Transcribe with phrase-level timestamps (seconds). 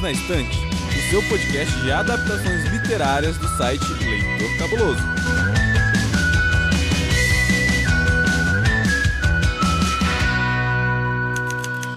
[0.00, 5.02] Perdidos na Estante, o seu podcast de adaptações literárias do site Leitor Cabuloso.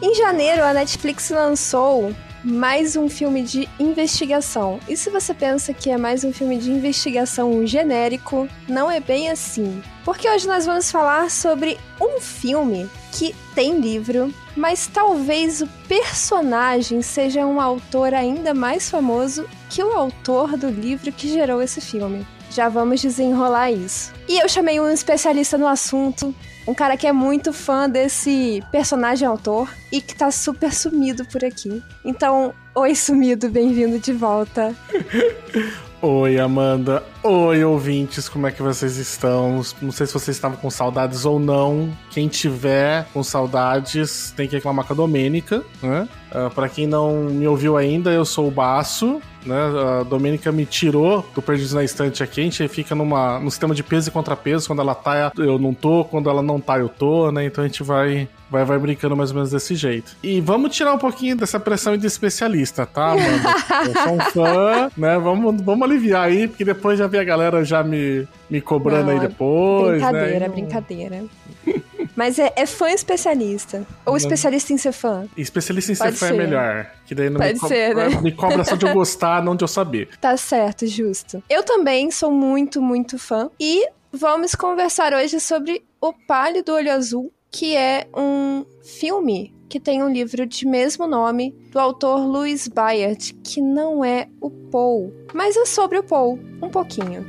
[0.01, 2.13] Em janeiro, a Netflix lançou
[2.43, 4.79] mais um filme de investigação.
[4.87, 9.29] E se você pensa que é mais um filme de investigação genérico, não é bem
[9.29, 9.81] assim.
[10.03, 17.01] Porque hoje nós vamos falar sobre um filme que tem livro, mas talvez o personagem
[17.01, 22.25] seja um autor ainda mais famoso que o autor do livro que gerou esse filme.
[22.49, 24.11] Já vamos desenrolar isso.
[24.27, 26.33] E eu chamei um especialista no assunto,
[26.67, 31.43] um cara que é muito fã desse personagem autor e que tá super sumido por
[31.43, 31.81] aqui.
[32.05, 34.75] Então, oi sumido, bem-vindo de volta.
[36.05, 37.01] Oi, Amanda.
[37.23, 39.61] Oi, ouvintes, como é que vocês estão?
[39.81, 41.97] Não sei se vocês estavam com saudades ou não.
[42.09, 46.05] Quem tiver com saudades tem que reclamar com a Domênica, né?
[46.33, 49.55] Uh, pra quem não me ouviu ainda, eu sou o Baço, né?
[49.99, 52.41] A Domênica me tirou do Perdidos na Estante aqui.
[52.41, 54.67] A gente fica numa, num sistema de peso e contrapeso.
[54.67, 56.03] Quando ela tá, eu não tô.
[56.05, 57.45] Quando ela não tá, eu tô, né?
[57.45, 60.15] Então a gente vai vai, vai brincando mais ou menos desse jeito.
[60.21, 63.55] E vamos tirar um pouquinho dessa pressão de especialista, tá, Amanda?
[63.87, 65.17] eu sou um fã, né?
[65.17, 69.13] Vamos, vamos aliviar aí, porque depois já vi a galera já me, me cobrando Não,
[69.13, 70.01] aí depois.
[70.01, 70.49] Brincadeira, né?
[70.49, 71.23] brincadeira.
[72.15, 73.85] Mas é, é, fã especialista.
[74.05, 75.27] Ou especialista em ser fã.
[75.35, 76.33] Especialista em ser Pode fã ser.
[76.33, 76.91] é melhor.
[77.05, 78.09] Que daí não Pode me, co- ser, né?
[78.21, 80.09] me cobra só de eu gostar, não de eu saber.
[80.21, 81.43] Tá certo, justo.
[81.49, 83.49] Eu também sou muito, muito fã.
[83.59, 90.03] E vamos conversar hoje sobre O Pálido Olho Azul, que é um filme que tem
[90.03, 95.57] um livro de mesmo nome do autor Louis Bayard, que não é o Paul, mas
[95.57, 97.25] é sobre o Paul, um pouquinho.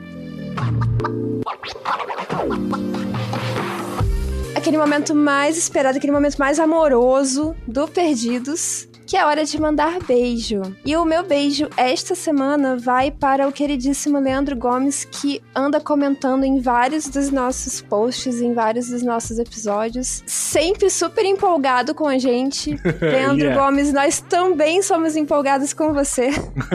[4.65, 9.99] Aquele momento mais esperado, aquele momento mais amoroso do Perdidos, que é hora de mandar
[10.07, 10.63] beijo.
[10.85, 16.45] E o meu beijo esta semana vai para o queridíssimo Leandro Gomes, que anda comentando
[16.45, 22.19] em vários dos nossos posts, em vários dos nossos episódios, sempre super empolgado com a
[22.19, 22.79] gente.
[23.01, 23.61] Leandro Yeah.
[23.63, 26.31] Gomes, nós também somos empolgados com você.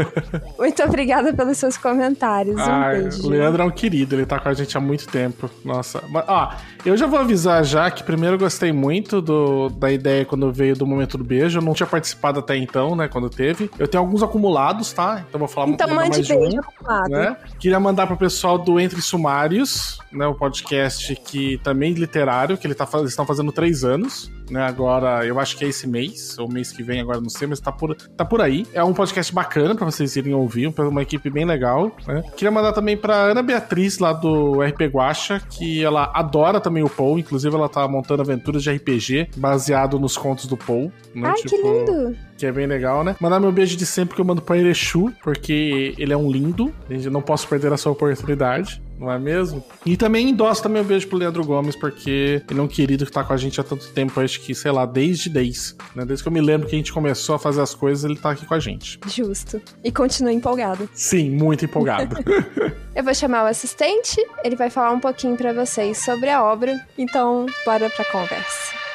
[0.60, 2.56] Muito obrigada pelos seus comentários.
[2.58, 3.26] Um Ah, beijo.
[3.26, 5.50] o Leandro é um querido, ele tá com a gente há muito tempo.
[5.66, 6.04] Nossa.
[6.28, 6.52] Ó,
[6.86, 10.76] eu já vou avisar já que primeiro eu gostei muito do, da ideia quando veio
[10.76, 11.58] do momento do beijo.
[11.60, 13.08] Eu não tinha participado até então, né?
[13.08, 13.70] Quando teve.
[13.78, 15.24] Eu tenho alguns acumulados, tá?
[15.28, 16.60] Então vou falar Então mande mais de um.
[16.60, 17.10] acumulado.
[17.10, 17.38] né?
[17.60, 20.26] Queria mandar pro pessoal do Entre Sumários, né?
[20.28, 24.64] O podcast que também é literário, que ele tá, eles estão fazendo três anos, né?
[24.64, 27.60] Agora, eu acho que é esse mês, ou mês que vem, agora não sei, mas
[27.60, 28.66] tá por, tá por aí.
[28.74, 32.24] É um podcast bacana pra vocês irem ouvir, uma equipe bem legal, né?
[32.36, 36.90] Queria mandar também pra Ana Beatriz, lá do RP Guacha, que ela adora também o
[36.90, 40.92] Paul, inclusive ela tá montando aventuras de RPG baseado nos contos do Paul.
[41.14, 41.30] Né?
[41.30, 42.16] Ai, que lindo!
[42.38, 43.16] Que é bem legal, né?
[43.20, 46.74] Mandar meu beijo de sempre que eu mando pra Erechu, porque ele é um lindo.
[46.90, 49.64] Eu não posso perder a sua oportunidade, não é mesmo?
[49.86, 53.12] E também endosso também um beijo pro Leandro Gomes, porque ele é um querido que
[53.12, 55.76] tá com a gente há tanto tempo, acho que, sei lá, desde 10.
[55.96, 56.06] Né?
[56.06, 58.32] Desde que eu me lembro que a gente começou a fazer as coisas, ele tá
[58.32, 59.00] aqui com a gente.
[59.08, 59.62] Justo.
[59.84, 60.90] E continua empolgado.
[60.94, 62.18] Sim, muito empolgado.
[62.96, 66.86] Eu vou chamar o assistente, ele vai falar um pouquinho pra vocês sobre a obra.
[66.98, 68.89] Então, bora pra conversa.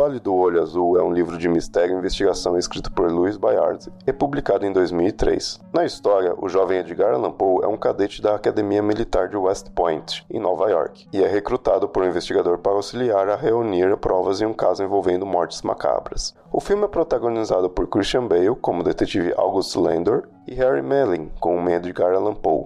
[0.00, 4.10] Pálido Olho Azul é um livro de mistério e investigação escrito por Louis Bayard e
[4.10, 5.60] publicado em 2003.
[5.74, 9.68] Na história, o jovem Edgar Allan Poe é um cadete da Academia Militar de West
[9.74, 14.40] Point, em Nova York, e é recrutado por um investigador para auxiliar a reunir provas
[14.40, 16.34] em um caso envolvendo mortes macabras.
[16.50, 21.68] O filme é protagonizado por Christian Bale como detetive August Landor e Harry Melling como
[21.68, 22.64] Edgar Allan Poe.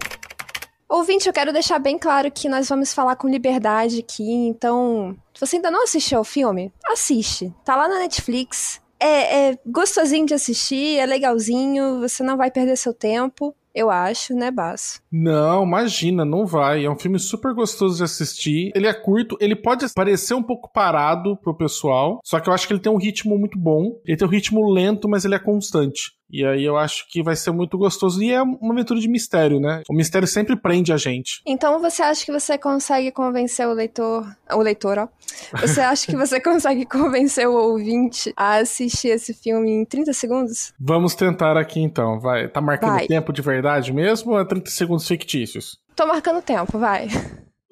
[0.94, 5.16] Ouvinte, eu quero deixar bem claro que nós vamos falar com liberdade aqui, então.
[5.34, 7.52] Se você ainda não assistiu ao filme, assiste.
[7.64, 8.80] Tá lá na Netflix.
[9.00, 14.34] É, é gostosinho de assistir, é legalzinho, você não vai perder seu tempo, eu acho,
[14.34, 15.00] né, Basso?
[15.10, 16.84] Não, imagina, não vai.
[16.84, 18.70] É um filme super gostoso de assistir.
[18.72, 22.68] Ele é curto, ele pode parecer um pouco parado pro pessoal, só que eu acho
[22.68, 24.00] que ele tem um ritmo muito bom.
[24.06, 26.12] Ele tem um ritmo lento, mas ele é constante.
[26.34, 28.20] E aí eu acho que vai ser muito gostoso.
[28.20, 29.82] E é uma aventura de mistério, né?
[29.88, 31.40] O mistério sempre prende a gente.
[31.46, 34.26] Então você acha que você consegue convencer o leitor.
[34.52, 35.08] O leitor, ó.
[35.60, 40.72] Você acha que você consegue convencer o ouvinte a assistir esse filme em 30 segundos?
[40.76, 42.48] Vamos tentar aqui então, vai.
[42.48, 43.06] Tá marcando Vai.
[43.06, 45.78] tempo de verdade mesmo ou é 30 segundos fictícios?
[45.94, 47.06] Tô marcando tempo, vai.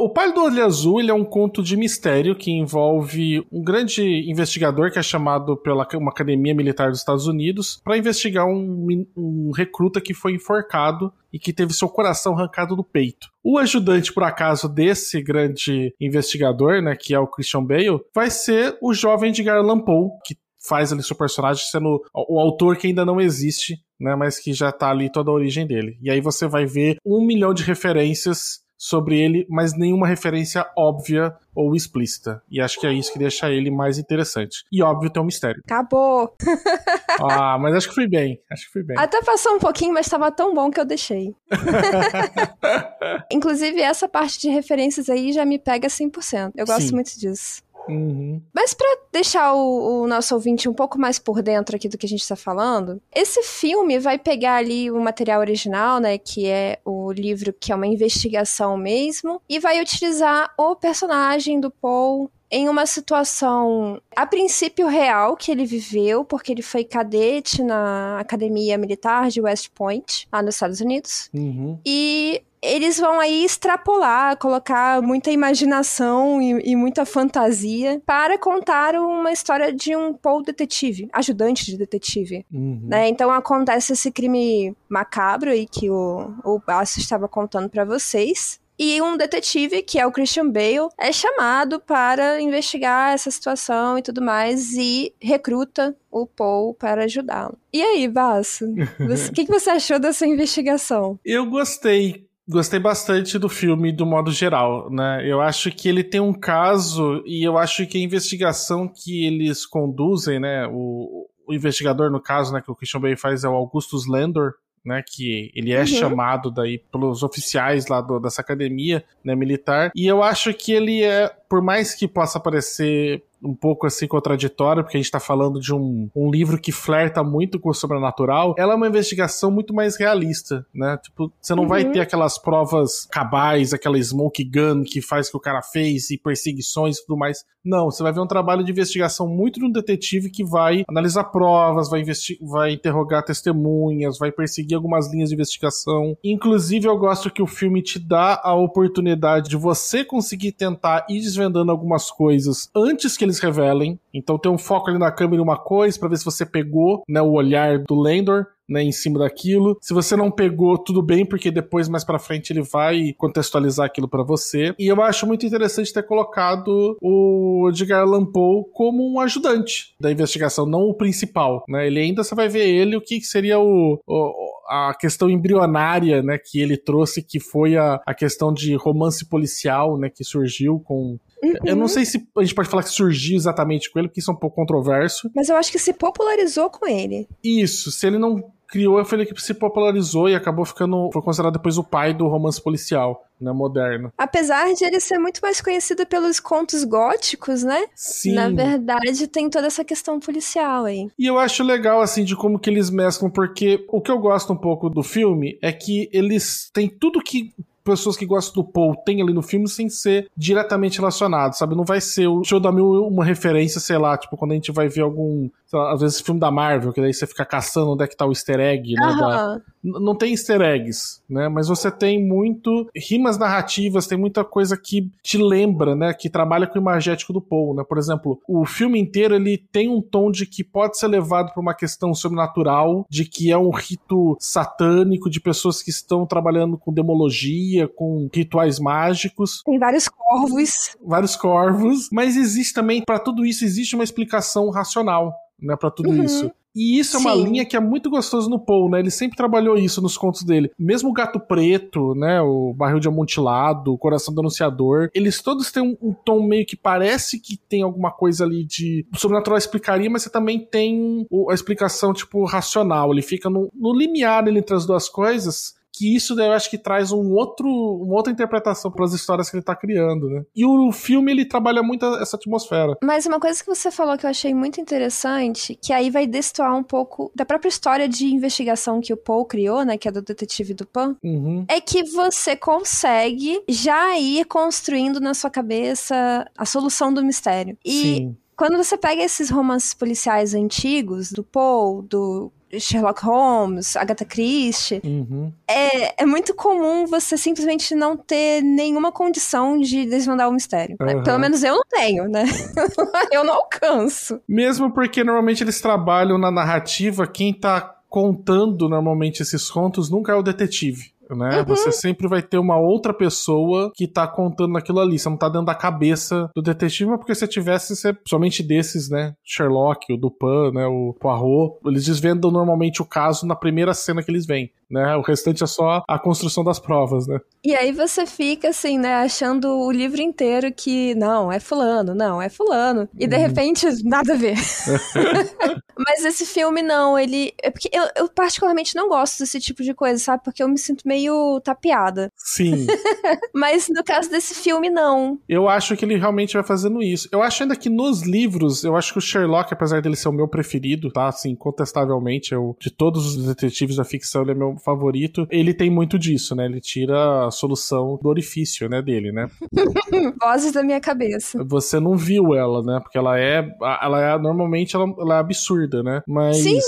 [0.02, 4.28] O Pai do Olho Azul ele é um conto de mistério que envolve um grande
[4.28, 9.52] investigador que é chamado pela uma academia militar dos Estados Unidos para investigar um, um
[9.54, 13.28] recruta que foi enforcado e que teve seu coração arrancado do peito.
[13.44, 18.76] O ajudante, por acaso, desse grande investigador, né, que é o Christian Bale, vai ser
[18.82, 23.04] o jovem Edgar Allan Poe, que faz ali seu personagem sendo o autor que ainda
[23.04, 25.96] não existe, né, mas que já tá ali toda a origem dele.
[26.02, 31.32] E aí você vai ver um milhão de referências sobre ele, mas nenhuma referência óbvia
[31.54, 32.42] ou explícita.
[32.50, 34.64] E acho que é isso que deixa ele mais interessante.
[34.72, 35.62] E óbvio, tem um mistério.
[35.64, 36.34] Acabou!
[37.30, 38.42] ah, mas acho que fui bem.
[38.50, 38.98] Acho que fui bem.
[38.98, 41.32] Até passou um pouquinho, mas estava tão bom que eu deixei.
[43.30, 46.50] Inclusive, essa parte de referências aí já me pega 100%.
[46.56, 46.94] Eu gosto Sim.
[46.94, 47.62] muito disso.
[47.88, 48.40] Uhum.
[48.52, 52.06] Mas para deixar o, o, nosso ouvinte um pouco mais por dentro aqui do que
[52.06, 56.78] a gente está falando, esse filme vai pegar ali o material original, né, que é
[56.84, 62.68] o livro que é uma investigação mesmo, e vai utilizar o personagem do Paul em
[62.68, 69.30] uma situação, a princípio real, que ele viveu, porque ele foi cadete na Academia Militar
[69.30, 71.30] de West Point, lá nos Estados Unidos.
[71.32, 71.78] Uhum.
[71.84, 79.32] E eles vão aí extrapolar, colocar muita imaginação e, e, muita fantasia para contar uma
[79.32, 82.46] história de um Paul detetive, ajudante de detetive.
[82.52, 82.82] Uhum.
[82.84, 83.08] Né?
[83.08, 88.60] Então acontece esse crime macabro aí que o, o Basso estava contando para vocês.
[88.78, 94.02] E um detetive, que é o Christian Bale, é chamado para investigar essa situação e
[94.02, 97.56] tudo mais e recruta o Paul para ajudá-lo.
[97.72, 98.64] E aí, Basso?
[98.98, 101.18] O que, que você achou dessa investigação?
[101.24, 105.22] Eu gostei Gostei bastante do filme do modo geral, né?
[105.24, 109.64] Eu acho que ele tem um caso e eu acho que a investigação que eles
[109.64, 110.66] conduzem, né?
[110.66, 114.54] O, o investigador, no caso, né, que o Christian Bale faz é o Augustus Landor,
[114.84, 115.86] né, que ele é uhum.
[115.86, 121.02] chamado daí pelos oficiais lá do, dessa academia né, militar, e eu acho que ele
[121.02, 125.60] é, por mais que possa parecer um pouco assim contraditória, porque a gente tá falando
[125.60, 129.74] de um, um livro que flerta muito com o sobrenatural, ela é uma investigação muito
[129.74, 130.98] mais realista, né?
[131.02, 131.68] Tipo, você não uhum.
[131.68, 136.18] vai ter aquelas provas cabais, aquela smoke gun que faz que o cara fez e
[136.18, 137.44] perseguições e tudo mais.
[137.64, 141.24] Não, você vai ver um trabalho de investigação muito de um detetive que vai analisar
[141.24, 142.02] provas, vai,
[142.40, 146.16] vai interrogar testemunhas, vai perseguir algumas linhas de investigação.
[146.24, 151.20] Inclusive, eu gosto que o filme te dá a oportunidade de você conseguir tentar ir
[151.20, 153.98] desvendando algumas coisas antes que eles revelem.
[154.12, 157.02] Então tem um foco ali na câmera em uma coisa para ver se você pegou
[157.08, 158.46] né, o olhar do Landor.
[158.70, 159.76] Né, em cima daquilo.
[159.82, 164.08] Se você não pegou, tudo bem, porque depois mais para frente ele vai contextualizar aquilo
[164.08, 164.72] para você.
[164.78, 170.10] E eu acho muito interessante ter colocado o Edgar Allan Poe como um ajudante da
[170.10, 171.86] investigação, não o principal, né?
[171.86, 176.38] Ele ainda você vai ver ele o que seria o, o a questão embrionária, né,
[176.38, 181.18] que ele trouxe, que foi a, a questão de romance policial, né, que surgiu com
[181.42, 181.54] Uhum.
[181.64, 184.30] Eu não sei se a gente pode falar que surgiu exatamente com ele, porque isso
[184.30, 185.30] é um pouco controverso.
[185.34, 187.26] Mas eu acho que se popularizou com ele.
[187.42, 191.10] Isso, se ele não criou, foi ele que se popularizou e acabou ficando.
[191.12, 193.52] Foi considerado depois o pai do romance policial, né?
[193.52, 194.10] Moderno.
[194.16, 197.84] Apesar de ele ser muito mais conhecido pelos contos góticos, né?
[197.94, 198.32] Sim.
[198.32, 201.08] Na verdade, tem toda essa questão policial aí.
[201.18, 204.54] E eu acho legal, assim, de como que eles mesclam, porque o que eu gosto
[204.54, 207.52] um pouco do filme é que eles têm tudo que
[207.84, 211.74] pessoas que gostam do Paul têm ali no filme sem ser diretamente relacionado, sabe?
[211.74, 214.72] Não vai ser o show da mil uma referência, sei lá, tipo, quando a gente
[214.72, 218.04] vai ver algum, lá, às vezes filme da Marvel, que daí você fica caçando onde
[218.04, 219.16] é que tá o easter egg, né?
[219.18, 219.60] Da...
[219.82, 221.48] Não tem easter eggs, né?
[221.48, 226.14] Mas você tem muito rimas narrativas, tem muita coisa que te lembra, né?
[226.14, 227.84] Que trabalha com o imagético do Paul, né?
[227.86, 231.60] Por exemplo, o filme inteiro ele tem um tom de que pode ser levado para
[231.60, 236.92] uma questão sobrenatural, de que é um rito satânico de pessoas que estão trabalhando com
[236.92, 239.62] demologia com rituais mágicos.
[239.64, 240.96] Tem vários corvos.
[241.04, 242.08] Vários corvos.
[242.12, 246.22] Mas existe também, para tudo isso, existe uma explicação racional, né, para tudo uhum.
[246.22, 246.50] isso.
[246.74, 247.44] E isso é uma Sim.
[247.44, 249.00] linha que é muito gostoso no Paul, né?
[249.00, 250.70] Ele sempre trabalhou isso nos contos dele.
[250.78, 252.40] Mesmo o Gato Preto, né?
[252.40, 256.64] O Barril de Amontilado, o Coração do Anunciador, eles todos têm um, um, tom meio
[256.64, 261.54] que parece que tem alguma coisa ali de sobrenatural explicaria, mas você também tem a
[261.54, 263.12] explicação, tipo, racional.
[263.12, 267.12] Ele fica no, no limiar entre as duas coisas que isso eu acho que traz
[267.12, 270.42] um outro, uma outra interpretação para as histórias que ele está criando, né?
[270.54, 272.96] E o filme ele trabalha muito essa atmosfera.
[273.00, 276.76] Mas uma coisa que você falou que eu achei muito interessante, que aí vai destoar
[276.76, 280.22] um pouco da própria história de investigação que o Paul criou, né, que é do
[280.22, 281.64] detetive do Pan, uhum.
[281.68, 287.78] é que você consegue já ir construindo na sua cabeça a solução do mistério.
[287.84, 294.24] E Sim Quando você pega esses romances policiais antigos, do Poe, do Sherlock Holmes, Agatha
[294.24, 295.52] Christie, Uhum.
[295.68, 300.96] é, é muito comum você simplesmente não ter nenhuma condição de desvendar o mistério.
[301.00, 301.14] né?
[301.14, 301.22] Aham.
[301.22, 302.44] Pelo menos eu não tenho, né?
[303.32, 304.40] eu não alcanço.
[304.48, 310.34] Mesmo porque normalmente eles trabalham na narrativa, quem tá contando normalmente esses contos nunca é
[310.34, 311.12] o detetive.
[311.36, 311.60] Né?
[311.60, 311.64] Uhum.
[311.64, 315.18] Você sempre vai ter uma outra pessoa que tá contando aquilo ali.
[315.18, 319.08] Você não tá dentro da cabeça do detetive, mas porque se tivesse, você, somente desses,
[319.08, 319.34] né?
[319.44, 320.86] Sherlock, o Dupin, né?
[320.86, 324.70] O Poirot, eles desvendam normalmente o caso na primeira cena que eles vêm.
[324.90, 325.16] Né?
[325.16, 327.38] O restante é só a construção das provas, né?
[327.64, 332.42] E aí você fica assim, né, achando o livro inteiro que não, é fulano, não,
[332.42, 333.08] é fulano.
[333.18, 334.56] E de repente, nada a ver.
[335.96, 337.54] Mas esse filme não, ele.
[337.62, 340.42] É porque eu, eu particularmente não gosto desse tipo de coisa, sabe?
[340.44, 341.21] Porque eu me sinto meio
[341.64, 342.30] tapeada.
[342.36, 342.86] Sim.
[343.54, 345.38] Mas no caso desse filme, não.
[345.48, 347.28] Eu acho que ele realmente vai fazendo isso.
[347.32, 350.32] Eu acho ainda que nos livros, eu acho que o Sherlock, apesar dele ser o
[350.32, 351.28] meu preferido, tá?
[351.28, 355.46] Assim, contestavelmente, eu, de todos os detetives da ficção, ele é meu favorito.
[355.50, 356.64] Ele tem muito disso, né?
[356.64, 359.48] Ele tira a solução do orifício, né, dele, né?
[360.40, 361.62] Vozes da minha cabeça.
[361.64, 363.00] Você não viu ela, né?
[363.02, 363.64] Porque ela é,
[364.02, 366.22] ela é normalmente ela, ela é absurda, né?
[366.26, 366.78] Mas Sim.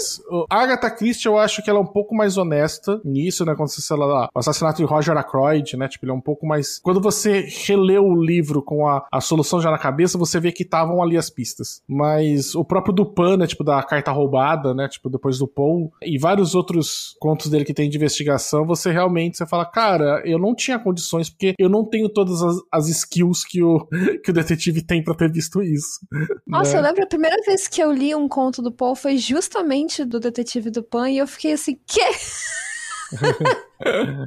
[0.51, 3.55] a Agatha Christie, eu acho que ela é um pouco mais honesta nisso, né?
[3.55, 5.89] Quando você, sei lá, o assassinato de Roger Ackroyd, né?
[5.89, 6.79] Tipo, ele é um pouco mais.
[6.79, 10.63] Quando você releu o livro com a, a solução já na cabeça, você vê que
[10.63, 11.83] estavam ali as pistas.
[11.89, 13.47] Mas o próprio Dupin, né?
[13.47, 14.89] Tipo, da carta roubada, né?
[14.89, 19.37] Tipo, depois do Paul, e vários outros contos dele que tem de investigação, você realmente
[19.37, 23.45] você fala, cara, eu não tinha condições, porque eu não tenho todas as, as skills
[23.45, 23.87] que o,
[24.23, 26.01] que o detetive tem pra ter visto isso.
[26.47, 26.79] Nossa, né?
[26.79, 30.21] eu lembro a primeira vez que eu li um conto do Paul foi justamente do
[30.21, 32.01] Detetive do Pan e eu fiquei assim, quê?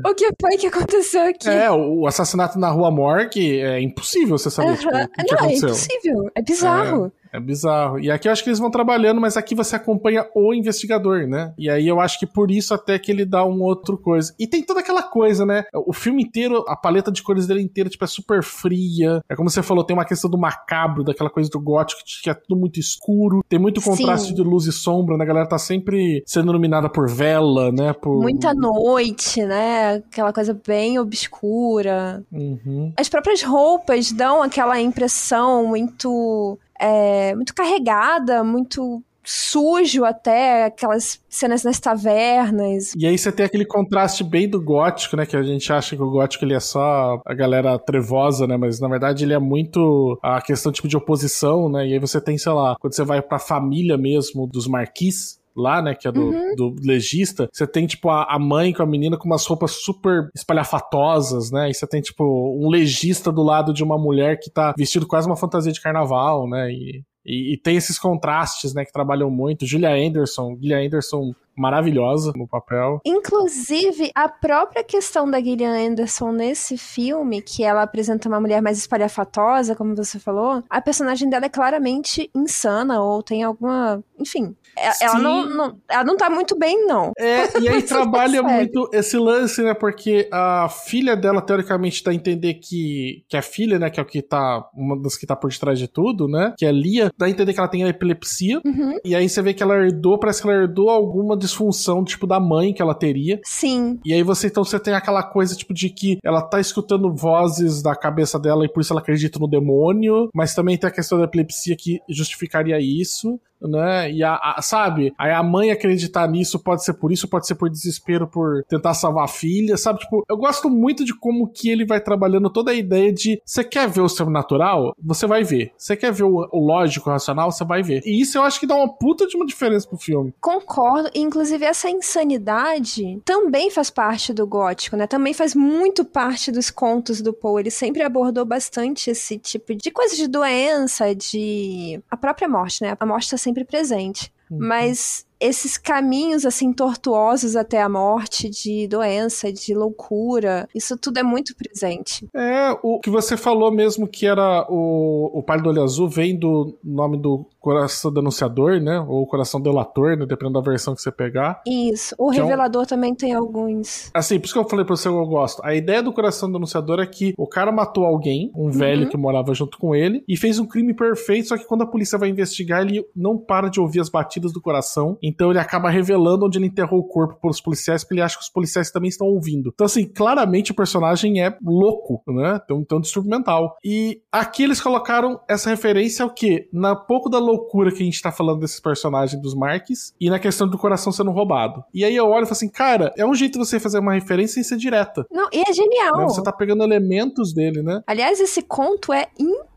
[0.05, 1.49] o que foi que aconteceu aqui?
[1.49, 5.05] É, o assassinato na rua Morgue é impossível você saber tipo, Aham.
[5.05, 5.69] o que, Não, é aconteceu.
[5.69, 6.31] impossível.
[6.35, 7.11] É bizarro.
[7.31, 7.99] É bizarro.
[7.99, 11.53] E aqui eu acho que eles vão trabalhando, mas aqui você acompanha o investigador, né?
[11.57, 14.33] E aí eu acho que por isso até que ele dá um outro coisa.
[14.39, 15.65] E tem toda aquela coisa, né?
[15.73, 19.21] O filme inteiro, a paleta de cores dele inteira, tipo, é super fria.
[19.29, 22.33] É como você falou, tem uma questão do macabro, daquela coisa do gótico, que é
[22.33, 23.43] tudo muito escuro.
[23.47, 24.35] Tem muito contraste Sim.
[24.35, 25.23] de luz e sombra, né?
[25.23, 27.93] A galera tá sempre sendo iluminada por vela, né?
[27.93, 28.21] Por...
[28.21, 29.95] Muita noite, né?
[29.95, 32.23] Aquela coisa bem obscura.
[32.31, 32.93] Uhum.
[32.97, 41.61] As próprias roupas dão aquela impressão muito, é, muito carregada, muito sujo até, aquelas cenas
[41.61, 42.93] nas tavernas.
[42.95, 45.25] E aí você tem aquele contraste bem do gótico, né?
[45.25, 48.55] Que a gente acha que o gótico ele é só a galera trevosa, né?
[48.55, 51.85] Mas na verdade ele é muito a questão tipo de oposição, né?
[51.85, 55.81] E aí você tem, sei lá, quando você vai pra família mesmo dos marquis, lá,
[55.81, 59.17] né, que é do, do legista, você tem, tipo, a, a mãe com a menina
[59.17, 63.83] com umas roupas super espalhafatosas, né, e você tem, tipo, um legista do lado de
[63.83, 67.75] uma mulher que tá vestido quase uma fantasia de carnaval, né, e, e, e tem
[67.75, 69.65] esses contrastes, né, que trabalham muito.
[69.65, 73.01] Julia Anderson, Julia Anderson maravilhosa no papel.
[73.03, 78.77] Inclusive, a própria questão da Gillian Anderson nesse filme, que ela apresenta uma mulher mais
[78.77, 84.03] espalhafatosa, como você falou, a personagem dela é claramente insana ou tem alguma.
[84.19, 84.55] Enfim.
[84.77, 85.23] É- Ela Sim.
[85.23, 87.11] não, não- ela não tá muito bem, não.
[87.17, 88.53] É, e aí trabalha Percebe.
[88.53, 89.73] muito esse lance, né?
[89.73, 93.89] Porque a filha dela, teoricamente, dá a entender que, que a filha, né?
[93.89, 94.63] Que é o que tá.
[94.75, 96.53] Uma das que tá por detrás de tudo, né?
[96.57, 98.61] Que é a Lia, dá a entender que ela tem epilepsia.
[98.65, 98.97] Uhum.
[99.03, 102.39] E aí você vê que ela herdou, parece que ela herdou alguma disfunção, tipo, da
[102.39, 103.39] mãe que ela teria.
[103.43, 103.99] Sim.
[104.05, 107.81] E aí você, então, você tem aquela coisa, tipo, de que ela tá escutando vozes
[107.81, 111.17] da cabeça dela e por isso ela acredita no demônio, mas também tem a questão
[111.17, 113.39] da epilepsia que justificaria isso.
[113.61, 114.11] Né?
[114.11, 115.13] E a, a- sabe?
[115.17, 118.93] Aí a mãe acreditar nisso pode ser por isso, pode ser por desespero por tentar
[118.93, 119.99] salvar a filha, sabe?
[119.99, 123.63] Tipo, eu gosto muito de como que ele vai trabalhando toda a ideia de você
[123.63, 124.93] quer ver o sobrenatural?
[125.03, 125.71] Você vai ver.
[125.77, 127.51] Você quer ver o, o lógico, o racional?
[127.51, 128.01] Você vai ver.
[128.05, 130.33] E isso eu acho que dá uma puta de uma diferença pro filme.
[130.39, 131.09] Concordo.
[131.15, 135.07] Inclusive, essa insanidade também faz parte do gótico, né?
[135.07, 137.61] Também faz muito parte dos contos do Poe.
[137.61, 141.99] Ele sempre abordou bastante esse tipo de coisa de doença, de.
[142.09, 142.95] a própria morte, né?
[142.99, 144.31] A morte está sempre presente.
[144.49, 151.23] Mas esses caminhos, assim, tortuosos até a morte, de doença, de loucura, isso tudo é
[151.23, 152.27] muito presente.
[152.35, 156.37] É, o que você falou mesmo que era o, o Palho do Olho Azul vem
[156.37, 158.99] do nome do coração denunciador, né?
[159.01, 160.25] Ou coração delator, né?
[160.25, 161.61] Dependendo da versão que você pegar.
[161.67, 162.15] Isso.
[162.17, 164.09] O Que é um- Revelador também tem alguns.
[164.13, 165.61] Assim, por isso que eu falei pra você que eu gosto.
[165.65, 169.53] A ideia do coração denunciador é que o cara matou alguém, um velho que morava
[169.53, 172.81] junto com ele, e fez um crime perfeito, só que quando a polícia vai investigar,
[172.81, 176.67] ele não para de ouvir as batidas do coração Então ele acaba revelando onde ele
[176.67, 179.71] enterrou o corpo para os policiais, porque ele acha que os policiais também estão ouvindo.
[179.73, 182.59] Então, assim, claramente o personagem é louco, né?
[182.67, 183.75] Tem um, tem um distúrbio mental.
[183.83, 186.69] E aqui eles colocaram essa referência ao quê?
[186.71, 190.39] Na pouco da loucura que a gente tá falando desses personagens dos Marques e na
[190.39, 191.83] questão do coração sendo roubado.
[191.93, 194.13] E aí eu olho e falo assim, cara, é um jeito de você fazer uma
[194.13, 195.25] referência sem ser direta.
[195.31, 196.17] Não, e é genial.
[196.17, 196.23] Né?
[196.25, 198.01] Você tá pegando elementos dele, né?
[198.07, 199.67] Aliás, esse conto é incrível.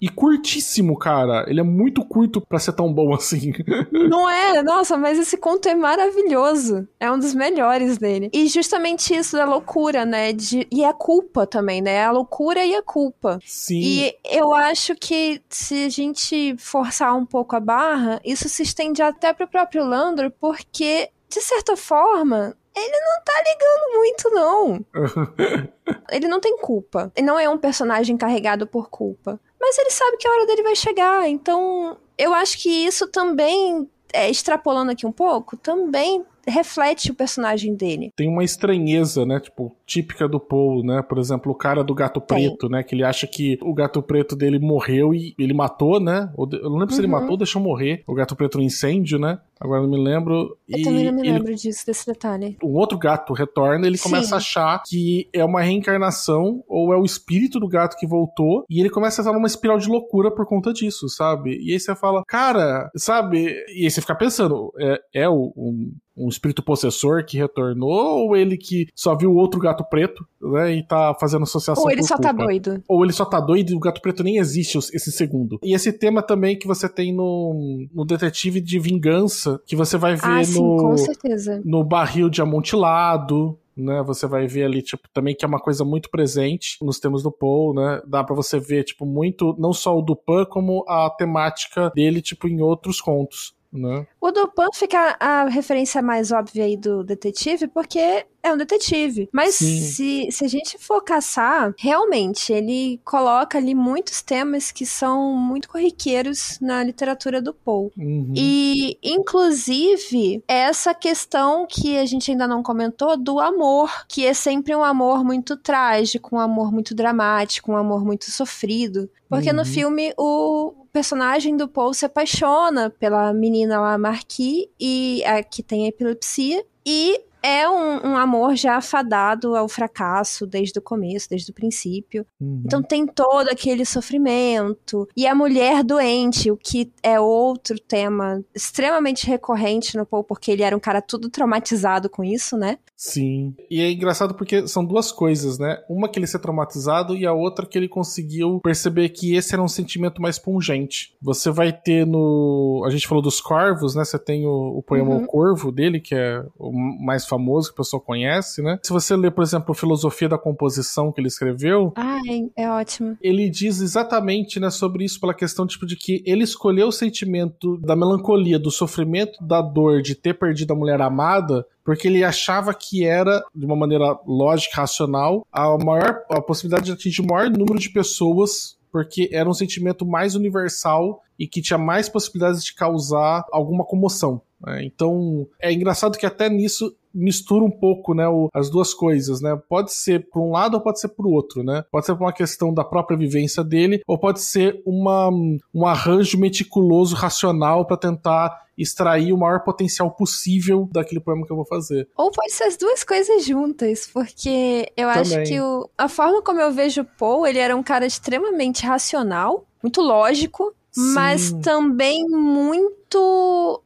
[0.00, 1.44] E curtíssimo, cara.
[1.48, 3.52] Ele é muito curto para ser tão bom assim.
[3.90, 4.62] Não é?
[4.62, 6.86] Nossa, mas esse conto é maravilhoso.
[6.98, 8.30] É um dos melhores dele.
[8.32, 10.32] E justamente isso da loucura, né?
[10.32, 10.66] De...
[10.70, 12.04] E a culpa também, né?
[12.04, 13.38] A loucura e a culpa.
[13.44, 13.80] Sim.
[13.80, 19.02] E eu acho que se a gente forçar um pouco a barra, isso se estende
[19.02, 24.86] até pro próprio Landro, porque, de certa forma, ele não tá ligando muito, não.
[26.12, 27.10] ele não tem culpa.
[27.16, 29.40] Ele não é um personagem carregado por culpa.
[29.58, 31.26] Mas ele sabe que a hora dele vai chegar.
[31.26, 37.74] Então, eu acho que isso também, é, extrapolando aqui um pouco, também reflete o personagem
[37.74, 38.12] dele.
[38.16, 39.40] Tem uma estranheza, né?
[39.40, 41.02] Tipo, típica do Paul, né?
[41.02, 42.82] Por exemplo, o cara do gato preto, né?
[42.82, 46.30] Que ele acha que o gato preto dele morreu e ele matou, né?
[46.36, 46.90] Eu não lembro uhum.
[46.90, 47.12] se ele uhum.
[47.12, 49.38] matou ou deixou morrer o gato preto no incêndio, né?
[49.58, 50.56] Agora não me lembro.
[50.68, 51.32] Eu e também não me ele...
[51.32, 52.56] lembro disso, desse detalhe.
[52.62, 54.10] Um outro gato retorna, ele Sim.
[54.10, 58.64] começa a achar que é uma reencarnação ou é o espírito do gato que voltou
[58.68, 61.58] e ele começa a estar numa espiral de loucura por conta disso, sabe?
[61.62, 63.56] E aí você fala, cara, sabe?
[63.68, 68.36] E aí você fica pensando, é, é o, um, um espírito possessor que retornou ou
[68.36, 72.16] ele que só viu outro gato preto, né, e tá fazendo associação Ou ele só
[72.16, 72.38] tá culpa.
[72.38, 72.82] tá doido.
[72.88, 75.58] Ou ele só tá doido e o gato preto nem existe esse segundo.
[75.62, 80.14] E esse tema também que você tem no, no Detetive de Vingança, que você vai
[80.14, 81.60] ver ah, no, sim, com certeza.
[81.64, 84.02] no barril de amontilado, né?
[84.06, 87.30] Você vai ver ali, tipo, também que é uma coisa muito presente nos temas do
[87.30, 88.00] Paul, né?
[88.06, 92.48] Dá para você ver, tipo, muito, não só o Dupan, como a temática dele, tipo,
[92.48, 93.54] em outros contos.
[93.72, 94.06] Né?
[94.26, 99.28] O Dupin fica a referência mais óbvia aí do detetive, porque é um detetive.
[99.32, 105.32] Mas se, se a gente for caçar, realmente, ele coloca ali muitos temas que são
[105.36, 107.92] muito corriqueiros na literatura do Poe.
[107.96, 108.32] Uhum.
[108.34, 114.74] E, inclusive, essa questão que a gente ainda não comentou do amor, que é sempre
[114.74, 119.08] um amor muito trágico, um amor muito dramático, um amor muito sofrido.
[119.28, 119.56] Porque uhum.
[119.56, 125.62] no filme o personagem do Paul se apaixona pela menina lá, Marquis, e a que
[125.62, 131.52] tem epilepsia, e é um, um, amor já fadado ao fracasso desde o começo, desde
[131.52, 132.26] o princípio.
[132.40, 132.62] Uhum.
[132.66, 135.08] Então tem todo aquele sofrimento.
[135.16, 140.64] E a mulher doente, o que é outro tema extremamente recorrente no Paul, porque ele
[140.64, 142.78] era um cara tudo traumatizado com isso, né?
[142.96, 143.54] Sim.
[143.70, 145.78] E é engraçado porque são duas coisas, né?
[145.88, 149.62] Uma que ele ser traumatizado e a outra que ele conseguiu perceber que esse era
[149.62, 151.14] um sentimento mais pungente.
[151.22, 152.82] Você vai ter no.
[152.84, 154.04] A gente falou dos corvos, né?
[154.04, 155.24] Você tem o, o poema uhum.
[155.24, 158.78] O Corvo dele, que é o mais famoso famoso que o pessoal conhece, né?
[158.82, 161.92] Se você ler, por exemplo, a Filosofia da Composição que ele escreveu.
[161.96, 163.16] Ai, é ótimo.
[163.20, 167.76] Ele diz exatamente, né, sobre isso, pela questão, tipo, de que ele escolheu o sentimento
[167.78, 172.72] da melancolia, do sofrimento, da dor de ter perdido a mulher amada, porque ele achava
[172.74, 177.50] que era, de uma maneira lógica, racional, a maior a possibilidade de atingir o maior
[177.50, 182.74] número de pessoas porque era um sentimento mais universal e que tinha mais possibilidades de
[182.74, 184.40] causar alguma comoção.
[184.58, 184.84] Né?
[184.84, 189.58] Então é engraçado que até nisso mistura um pouco, né, o, as duas coisas, né?
[189.68, 191.84] Pode ser por um lado ou pode ser por outro, né?
[191.90, 195.30] Pode ser por uma questão da própria vivência dele ou pode ser uma,
[195.74, 201.56] um arranjo meticuloso, racional para tentar extrair o maior potencial possível daquele poema que eu
[201.56, 202.08] vou fazer.
[202.16, 205.20] Ou pode ser as duas coisas juntas, porque eu Também.
[205.20, 208.84] acho que o, a forma como eu vejo o Paul, ele era um cara extremamente
[208.84, 213.05] racional, muito lógico, mas também muito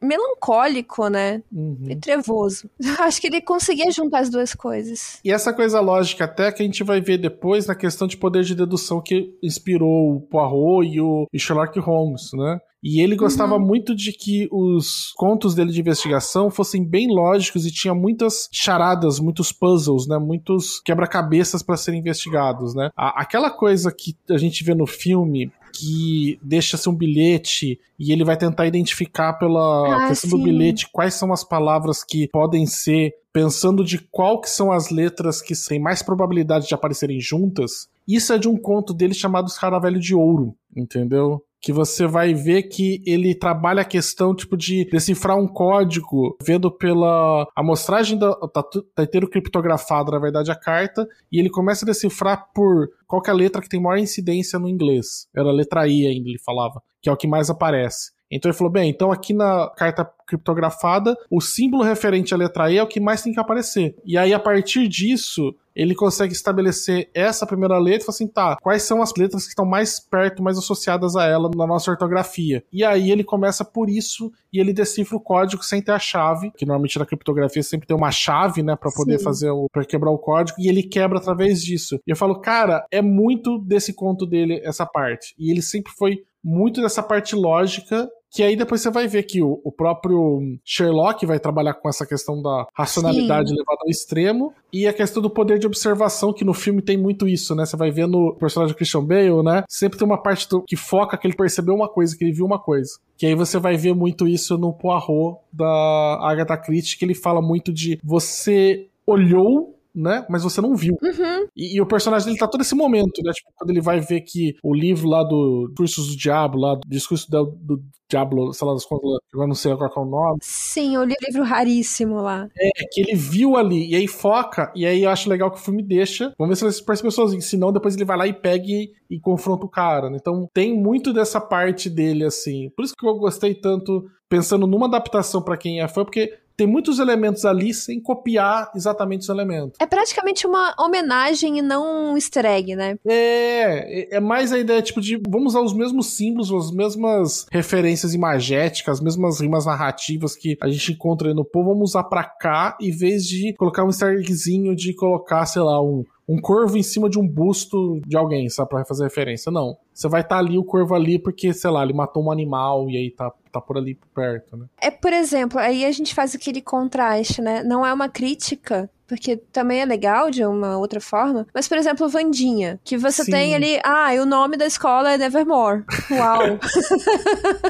[0.01, 1.41] melancólico, né?
[1.51, 1.85] Uhum.
[1.89, 2.69] E trevoso.
[2.99, 5.19] Acho que ele conseguia juntar as duas coisas.
[5.23, 8.43] E essa coisa lógica, até que a gente vai ver depois na questão de poder
[8.43, 12.59] de dedução que inspirou o Poirot e o Sherlock Holmes, né?
[12.83, 13.65] E ele gostava uhum.
[13.65, 19.19] muito de que os contos dele de investigação fossem bem lógicos e tinha muitas charadas,
[19.19, 20.17] muitos puzzles, né?
[20.17, 22.89] Muitos quebra-cabeças para serem investigados, né?
[22.95, 28.37] aquela coisa que a gente vê no filme que deixa-se um bilhete e ele vai
[28.37, 30.37] tentar identificar pela ah, questão sim.
[30.37, 34.89] do bilhete quais são as palavras que podem ser pensando de qual que são as
[34.89, 37.87] letras que têm mais probabilidade de aparecerem juntas.
[38.07, 41.43] Isso é de um conto dele chamado Escaravelho de Ouro, entendeu?
[41.61, 46.71] Que você vai ver que ele trabalha a questão tipo de decifrar um código, vendo
[46.71, 48.63] pela amostragem da tá,
[48.95, 53.29] tá inteiro criptografado, na verdade, a carta, e ele começa a decifrar por qual é
[53.29, 55.27] a letra que tem maior incidência no inglês.
[55.35, 58.11] Era a letra I ainda, ele falava, que é o que mais aparece.
[58.31, 62.77] Então ele falou: bem, então aqui na carta criptografada, o símbolo referente à letra E
[62.77, 63.95] é o que mais tem que aparecer.
[64.05, 68.57] E aí, a partir disso, ele consegue estabelecer essa primeira letra e fala assim, tá,
[68.61, 72.63] quais são as letras que estão mais perto, mais associadas a ela na nossa ortografia.
[72.71, 76.51] E aí ele começa por isso e ele decifra o código sem ter a chave,
[76.57, 79.23] que normalmente na criptografia sempre tem uma chave, né, para poder Sim.
[79.23, 81.99] fazer o para quebrar o código, e ele quebra através disso.
[82.05, 85.33] E eu falo, cara, é muito desse conto dele essa parte.
[85.37, 89.41] E ele sempre foi muito dessa parte lógica que aí depois você vai ver que
[89.41, 93.55] o, o, próprio Sherlock vai trabalhar com essa questão da racionalidade Sim.
[93.55, 97.27] levada ao extremo e a questão do poder de observação, que no filme tem muito
[97.27, 97.65] isso, né?
[97.65, 99.63] Você vai ver no personagem Christian Bale, né?
[99.67, 102.45] Sempre tem uma parte do, que foca que ele percebeu uma coisa, que ele viu
[102.45, 102.91] uma coisa.
[103.17, 107.41] Que aí você vai ver muito isso no Poirot da Agatha Christie, que ele fala
[107.41, 110.25] muito de você olhou né?
[110.29, 110.97] Mas você não viu.
[111.01, 111.47] Uhum.
[111.55, 113.31] E, e, o personagem dele tá todo esse momento, né?
[113.31, 116.87] Tipo, quando ele vai ver que o livro lá do Discursos do Diabo, lá do
[116.87, 120.39] Discurso do, do Diablo, sei lá das contas, agora não sei qual é o nome.
[120.41, 122.47] Sim, o livro raríssimo lá.
[122.57, 125.61] É, que ele viu ali, e aí foca, e aí eu acho legal que o
[125.61, 126.33] filme deixa.
[126.37, 129.19] Vamos ver se ele percebeu sozinho, senão depois ele vai lá e pega e, e
[129.19, 130.17] confronta o cara, né?
[130.19, 132.69] Então tem muito dessa parte dele, assim.
[132.75, 136.67] Por isso que eu gostei tanto, pensando numa adaptação para quem é fã, porque tem
[136.67, 139.79] muitos elementos ali sem copiar exatamente os elementos.
[139.79, 142.99] É praticamente uma homenagem e não um easter egg, né?
[143.03, 148.13] É, é mais a ideia, tipo, de vamos usar os mesmos símbolos, as mesmas referências
[148.13, 152.23] imagéticas, as mesmas rimas narrativas que a gente encontra aí no povo, vamos usar pra
[152.23, 156.77] cá, em vez de colocar um easter eggzinho de colocar, sei lá, um, um corvo
[156.77, 159.51] em cima de um busto de alguém, sabe, pra fazer referência.
[159.51, 159.75] Não.
[160.01, 162.89] Você vai estar tá ali, o corvo ali, porque, sei lá, ele matou um animal
[162.89, 164.65] e aí tá, tá por ali perto, né?
[164.81, 167.61] É, por exemplo, aí a gente faz aquele contraste, né?
[167.63, 171.45] Não é uma crítica porque também é legal de uma outra forma.
[171.53, 173.31] Mas, por exemplo, Vandinha, que você Sim.
[173.31, 175.83] tem ali, ah, e o nome da escola é Nevermore.
[176.09, 176.57] Uau!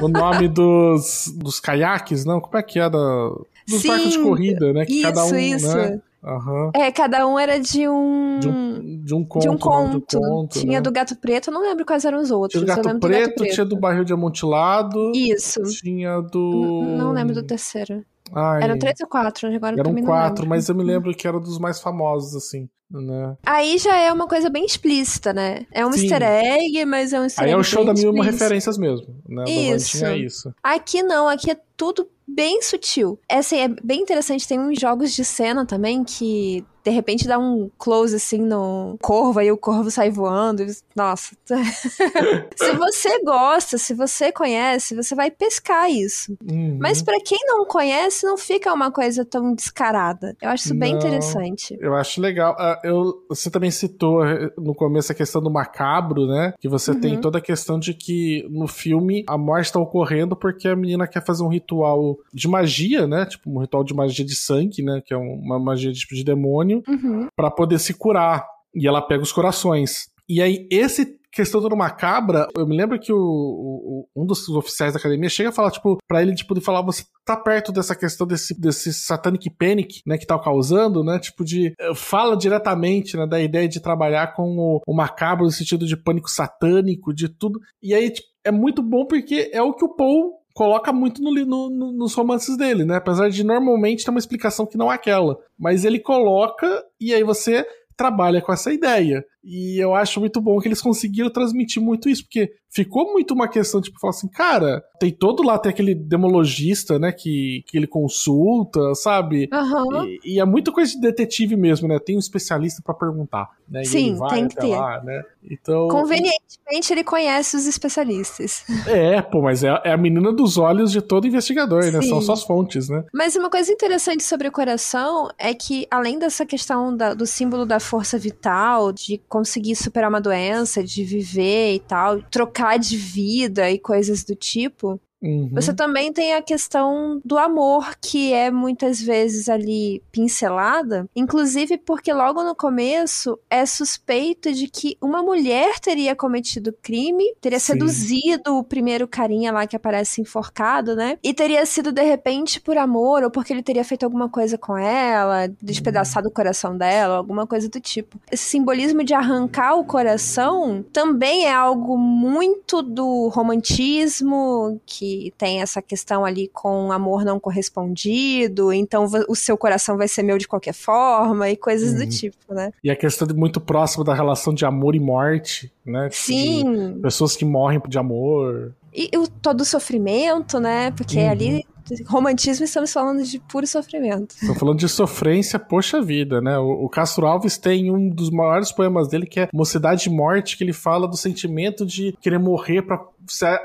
[0.00, 2.40] o nome dos, dos caiaques, não?
[2.40, 3.28] Como é que é da,
[3.68, 4.86] dos Sim, barcos de corrida, né?
[4.86, 5.76] Que isso, cada um, isso.
[5.76, 6.00] Né?
[6.22, 6.70] Uhum.
[6.74, 8.38] É, cada um era de um.
[8.38, 9.42] De um, de um conto.
[9.42, 10.18] De um conto.
[10.18, 10.80] conto tinha né?
[10.80, 12.62] do Gato Preto, eu não lembro quais eram os outros.
[12.62, 15.12] Tinha do Gato, preto, do gato preto, tinha do Barril de Amontilado.
[15.14, 15.60] Isso.
[15.62, 16.82] Tinha do.
[16.84, 18.04] N não lembro do terceiro.
[18.32, 21.58] Ai, eram três ou quatro, agora Eram quatro, mas eu me lembro que era dos
[21.58, 22.68] mais famosos, assim.
[22.92, 23.36] Né?
[23.44, 25.66] Aí já é uma coisa bem explícita, né?
[25.70, 26.02] É um Sim.
[26.02, 27.50] easter egg, mas é um easter egg.
[27.50, 29.44] Aí é o show da mil uma referências mesmo, né?
[29.48, 30.04] Isso.
[30.04, 30.54] É isso.
[30.62, 33.18] Aqui não, aqui é tudo bem sutil.
[33.28, 37.38] É, assim, é bem interessante, tem uns jogos de cena também que de repente dá
[37.38, 40.66] um close assim no corvo, aí o corvo sai voando.
[40.96, 41.36] Nossa.
[42.56, 46.36] se você gosta, se você conhece, você vai pescar isso.
[46.42, 46.78] Uhum.
[46.80, 50.36] Mas para quem não conhece, não fica uma coisa tão descarada.
[50.42, 51.76] Eu acho isso bem não, interessante.
[51.80, 52.56] Eu acho legal.
[52.84, 56.52] Eu, você também citou eh, no começo a questão do macabro, né?
[56.60, 57.00] Que você uhum.
[57.00, 61.06] tem toda a questão de que no filme a morte está ocorrendo porque a menina
[61.06, 63.26] quer fazer um ritual de magia, né?
[63.26, 65.02] Tipo, um ritual de magia de sangue, né?
[65.04, 67.28] Que é uma magia de, tipo, de demônio, uhum.
[67.36, 68.46] para poder se curar.
[68.74, 70.10] E ela pega os corações.
[70.28, 74.92] E aí, esse questão do macabra, eu me lembro que o, o, um dos oficiais
[74.92, 77.96] da academia chega a falar, tipo, pra ele, tipo, de falar, você tá perto dessa
[77.96, 83.16] questão desse, desse satanic panic, né, que tá causando, né, tipo de, eh, fala diretamente,
[83.16, 87.28] né, da ideia de trabalhar com o, o macabro no sentido de pânico satânico, de
[87.28, 91.22] tudo, e aí, tipo, é muito bom porque é o que o Paul coloca muito
[91.22, 92.96] no, no, no, nos romances dele, né?
[92.96, 95.38] Apesar de normalmente ter uma explicação que não é aquela.
[95.58, 97.66] Mas ele coloca e aí você
[97.96, 99.24] trabalha com essa ideia.
[99.44, 103.48] E eu acho muito bom que eles conseguiram transmitir muito isso, porque ficou muito uma
[103.48, 107.86] questão, tipo, falar assim, cara, tem todo lá, tem aquele demologista, né, que, que ele
[107.86, 109.48] consulta, sabe?
[109.52, 110.04] Uhum.
[110.04, 111.98] E, e, é muita coisa de detetive mesmo, né?
[111.98, 113.84] Tem um especialista para perguntar, né?
[113.84, 114.76] Sim, tem que ter.
[114.76, 115.22] Lá, né?
[115.42, 118.64] Então, Convenientemente ele conhece os especialistas.
[118.86, 121.90] É, pô, mas é, é a menina dos olhos de todo investigador, Sim.
[121.90, 122.02] né?
[122.02, 123.04] São suas fontes, né?
[123.12, 127.66] Mas uma coisa interessante sobre o coração é que, além dessa questão da, do símbolo
[127.66, 133.70] da força vital, de conseguir superar uma doença, de viver e tal, trocar de vida
[133.70, 135.50] e coisas do tipo, Uhum.
[135.52, 142.12] Você também tem a questão do amor, que é muitas vezes ali pincelada, inclusive porque
[142.12, 147.72] logo no começo é suspeito de que uma mulher teria cometido crime, teria Sim.
[147.74, 151.18] seduzido o primeiro carinha lá que aparece enforcado, né?
[151.22, 154.76] E teria sido de repente por amor, ou porque ele teria feito alguma coisa com
[154.76, 156.32] ela, despedaçado uhum.
[156.32, 158.18] o coração dela, alguma coisa do tipo.
[158.30, 165.60] Esse simbolismo de arrancar o coração também é algo muito do romantismo que que tem
[165.60, 170.48] essa questão ali com amor não correspondido, então o seu coração vai ser meu de
[170.48, 172.72] qualquer forma e coisas do tipo, né?
[172.82, 176.08] E a questão de muito próxima da relação de amor e morte, né?
[176.10, 176.98] Sim.
[177.02, 178.74] Pessoas que morrem de amor.
[178.94, 180.90] E o, todo o sofrimento, né?
[180.92, 181.30] Porque uhum.
[181.30, 181.66] ali
[182.06, 184.34] romantismo, estamos falando de puro sofrimento.
[184.34, 186.58] Estamos falando de sofrência, poxa vida, né?
[186.58, 190.56] O, o, Castro Alves tem um dos maiores poemas dele, que é Mocidade e Morte,
[190.56, 193.00] que ele fala do sentimento de querer morrer para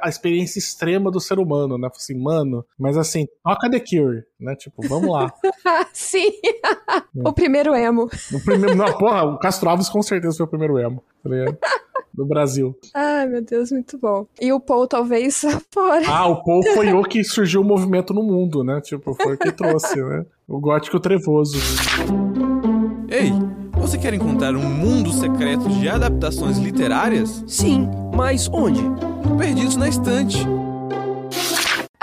[0.01, 1.89] a experiência extrema do ser humano, né?
[1.95, 4.56] Assim, mano, mas assim, toca The Cure, né?
[4.56, 5.34] Tipo, vamos lá.
[5.93, 6.32] Sim!
[7.15, 8.10] o primeiro emo.
[8.34, 11.58] O primeiro, não, porra, o Castro Alves com certeza foi o primeiro emo, tá ligado?
[12.17, 12.75] Do Brasil.
[12.95, 14.25] Ai, meu Deus, muito bom.
[14.41, 16.03] E o Paul talvez fora.
[16.08, 18.82] Ah, o Paul foi o que surgiu o movimento no mundo, né?
[18.82, 20.25] Tipo, foi o que trouxe, né?
[20.47, 21.58] O gótico trevoso.
[23.10, 23.32] Ei,
[23.73, 27.43] você quer encontrar um mundo secreto de adaptações literárias?
[27.45, 28.82] Sim, mas onde?
[29.38, 30.39] Perdidos na Estante.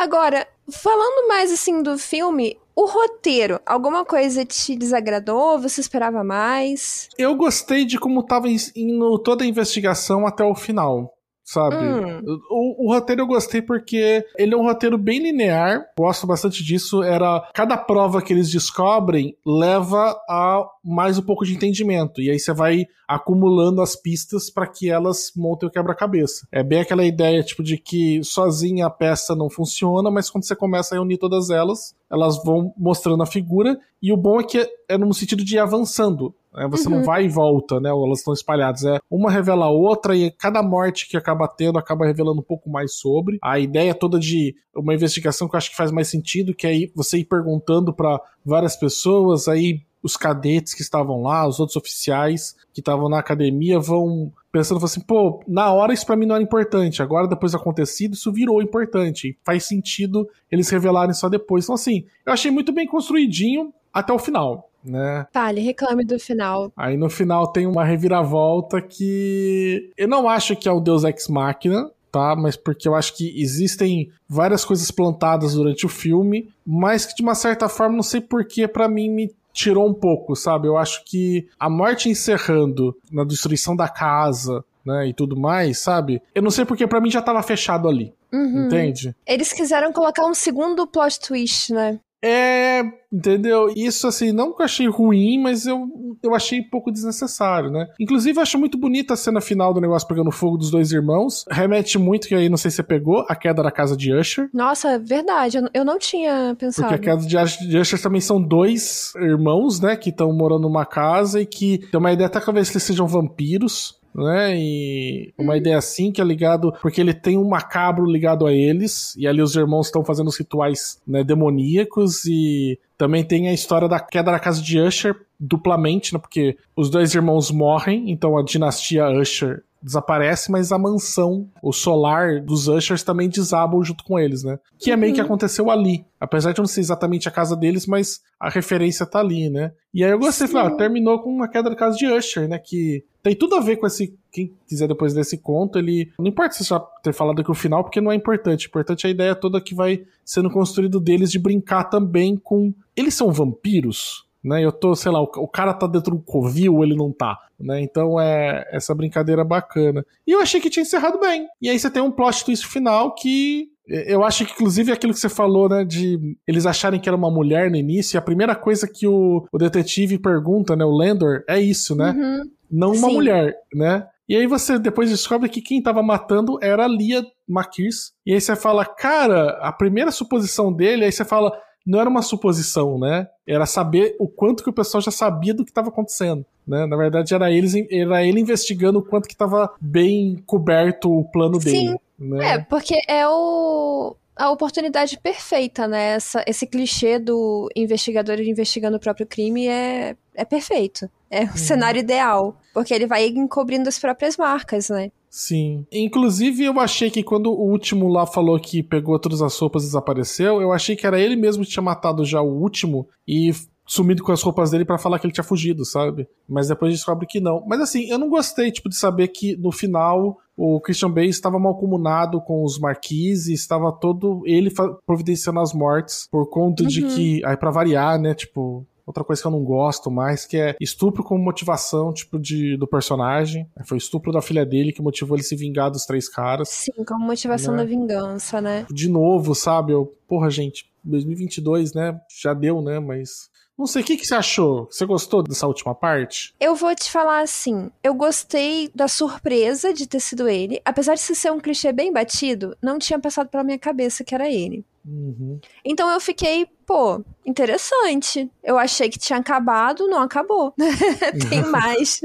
[0.05, 5.59] Agora, falando mais assim do filme, o roteiro, alguma coisa te desagradou?
[5.59, 7.09] Você esperava mais?
[7.17, 11.15] Eu gostei de como tava indo toda a investigação até o final
[11.45, 11.77] sabe?
[11.77, 12.23] Hum.
[12.51, 17.03] O, o, roteiro eu gostei porque ele é um roteiro bem linear, gosto bastante disso.
[17.03, 22.39] Era cada prova que eles descobrem leva a mais um pouco de entendimento e aí
[22.39, 26.47] você vai acumulando as pistas para que elas montem o quebra-cabeça.
[26.51, 30.57] É bem aquela ideia tipo de que sozinha a peça não funciona, mas quando você
[30.57, 34.71] começa a unir todas elas, elas vão mostrando a figura e o bom é que
[34.89, 36.35] é no sentido de ir avançando.
[36.55, 36.69] Né?
[36.71, 36.97] Você uhum.
[36.97, 37.91] não vai e volta, né?
[37.91, 38.85] Elas estão espalhadas.
[38.85, 42.71] É uma revela a outra e cada morte que acaba tendo acaba revelando um pouco
[42.71, 43.39] mais sobre.
[43.43, 46.75] A ideia toda de uma investigação que eu acho que faz mais sentido, que é
[46.95, 52.55] você ir perguntando para várias pessoas, aí os cadetes que estavam lá, os outros oficiais
[52.75, 56.45] que estavam na academia vão pensando assim, pô, na hora isso para mim não era
[56.45, 61.65] importante, agora depois do acontecido isso virou importante, faz sentido eles revelarem só depois.
[61.65, 65.27] Então assim, eu achei muito bem construidinho até o final né?
[65.33, 66.73] Fale, reclame do final.
[66.77, 71.29] Aí no final tem uma reviravolta que eu não acho que é o Deus Ex
[71.29, 72.37] Machina, tá?
[72.37, 77.23] Mas porque eu acho que existem várias coisas plantadas durante o filme, mas que de
[77.23, 80.69] uma certa forma não sei porquê para mim me tirou um pouco, sabe?
[80.69, 86.21] Eu acho que a morte encerrando na destruição da casa, né, e tudo mais, sabe?
[86.35, 88.13] Eu não sei porque para mim já tava fechado ali.
[88.33, 88.67] Uhum.
[88.67, 89.15] Entende?
[89.27, 92.01] Eles quiseram colocar um segundo plot twist, né?
[92.27, 92.83] É,
[93.13, 93.71] entendeu?
[93.77, 95.87] Isso, assim, não que eu achei ruim, mas eu,
[96.23, 97.87] eu achei um pouco desnecessário, né?
[98.01, 101.45] Inclusive, eu acho muito bonita a cena final do negócio pegando fogo dos dois irmãos.
[101.51, 104.49] Remete muito, que aí não sei se você pegou, a queda da casa de Usher.
[104.55, 106.89] Nossa, verdade, eu não tinha pensado.
[106.89, 111.43] Porque a casa de Usher também são dois irmãos, né, que estão morando numa casa
[111.43, 114.57] e que tem uma ideia até que talvez eles sejam vampiros né?
[114.57, 119.15] E uma ideia assim que é ligado porque ele tem um macabro ligado a eles
[119.17, 123.89] e ali os irmãos estão fazendo os rituais né, demoníacos e também tem a história
[123.89, 126.19] da queda da casa de Usher duplamente, né?
[126.19, 132.41] Porque os dois irmãos morrem, então a dinastia Usher desaparece, mas a mansão, o solar
[132.41, 134.59] dos Ushers também desabam junto com eles, né?
[134.79, 135.27] Que é meio que uhum.
[135.27, 136.07] aconteceu ali.
[136.19, 139.73] Apesar de não ser exatamente a casa deles, mas a referência tá ali, né?
[139.93, 142.59] E aí eu gostei, falei, ah, terminou com uma queda da casa de Usher, né?
[142.59, 144.19] Que tem tudo a ver com esse.
[144.33, 146.11] Quem quiser depois desse conto, ele.
[146.19, 148.67] Não importa se já ter falado aqui o final, porque não é importante.
[148.67, 152.73] O importante é a ideia toda que vai sendo construído deles de brincar também com.
[152.97, 154.24] Eles são vampiros?
[154.45, 154.63] Né?
[154.63, 157.81] Eu tô, sei lá, o, o cara tá dentro do covil, ele não tá, né?
[157.81, 160.05] Então é essa brincadeira bacana.
[160.27, 161.49] E eu achei que tinha encerrado bem.
[161.63, 165.21] E aí você tem um plot twist final que eu acho que, inclusive, aquilo que
[165.21, 168.55] você falou, né, de eles acharem que era uma mulher no início, e a primeira
[168.55, 172.13] coisa que o, o detetive pergunta, né, o Landor, é isso, né?
[172.13, 172.51] Uhum.
[172.71, 173.15] Não uma Sim.
[173.15, 174.07] mulher, né?
[174.27, 178.15] E aí você depois descobre que quem tava matando era a Lia Makirs.
[178.25, 181.53] E aí você fala, cara, a primeira suposição dele, aí você fala,
[181.85, 183.29] não era uma suposição, né?
[183.47, 186.45] Era saber o quanto que o pessoal já sabia do que estava acontecendo.
[186.67, 186.87] Né?
[186.87, 191.61] Na verdade, era, eles, era ele investigando o quanto que estava bem coberto o plano
[191.61, 191.71] Sim.
[191.71, 192.01] dele.
[192.19, 192.55] Né?
[192.55, 196.15] É, porque é o, a oportunidade perfeita, né?
[196.15, 201.09] Essa, esse clichê do investigador investigando o próprio crime é, é perfeito.
[201.31, 201.57] É o uhum.
[201.57, 202.57] cenário ideal.
[202.73, 205.11] Porque ele vai encobrindo as próprias marcas, né?
[205.31, 205.85] Sim.
[205.91, 209.87] Inclusive, eu achei que quando o último lá falou que pegou todas as roupas e
[209.87, 213.53] desapareceu, eu achei que era ele mesmo que tinha matado já o último e
[213.87, 216.27] sumido com as roupas dele para falar que ele tinha fugido, sabe?
[216.49, 217.65] Mas depois descobre que não.
[217.67, 221.59] Mas assim, eu não gostei, tipo, de saber que no final o Christian Bale estava
[221.59, 224.73] mal comunado com os marquises, estava todo ele
[225.07, 226.89] providenciando as mortes por conta uhum.
[226.89, 230.57] de que, aí para variar, né, tipo, outra coisa que eu não gosto mais, que
[230.57, 233.69] é estupro como motivação, tipo, de, do personagem.
[233.85, 236.69] Foi o estupro da filha dele que motivou ele se vingar dos três caras.
[236.69, 237.83] Sim, como motivação né?
[237.83, 238.87] da vingança, né?
[238.91, 239.93] De novo, sabe?
[239.93, 242.19] Eu, porra, gente, 2022, né?
[242.41, 242.99] Já deu, né?
[242.99, 244.87] Mas não sei, o que, que você achou?
[244.91, 246.55] Você gostou dessa última parte?
[246.61, 250.81] Eu vou te falar assim, eu gostei da surpresa de ter sido ele.
[250.85, 254.49] Apesar de ser um clichê bem batido, não tinha passado pela minha cabeça que era
[254.49, 254.85] ele.
[255.05, 255.61] Uhum.
[255.85, 258.49] Então eu fiquei, pô, interessante.
[258.63, 260.73] Eu achei que tinha acabado, não acabou.
[261.51, 262.21] Tem mais.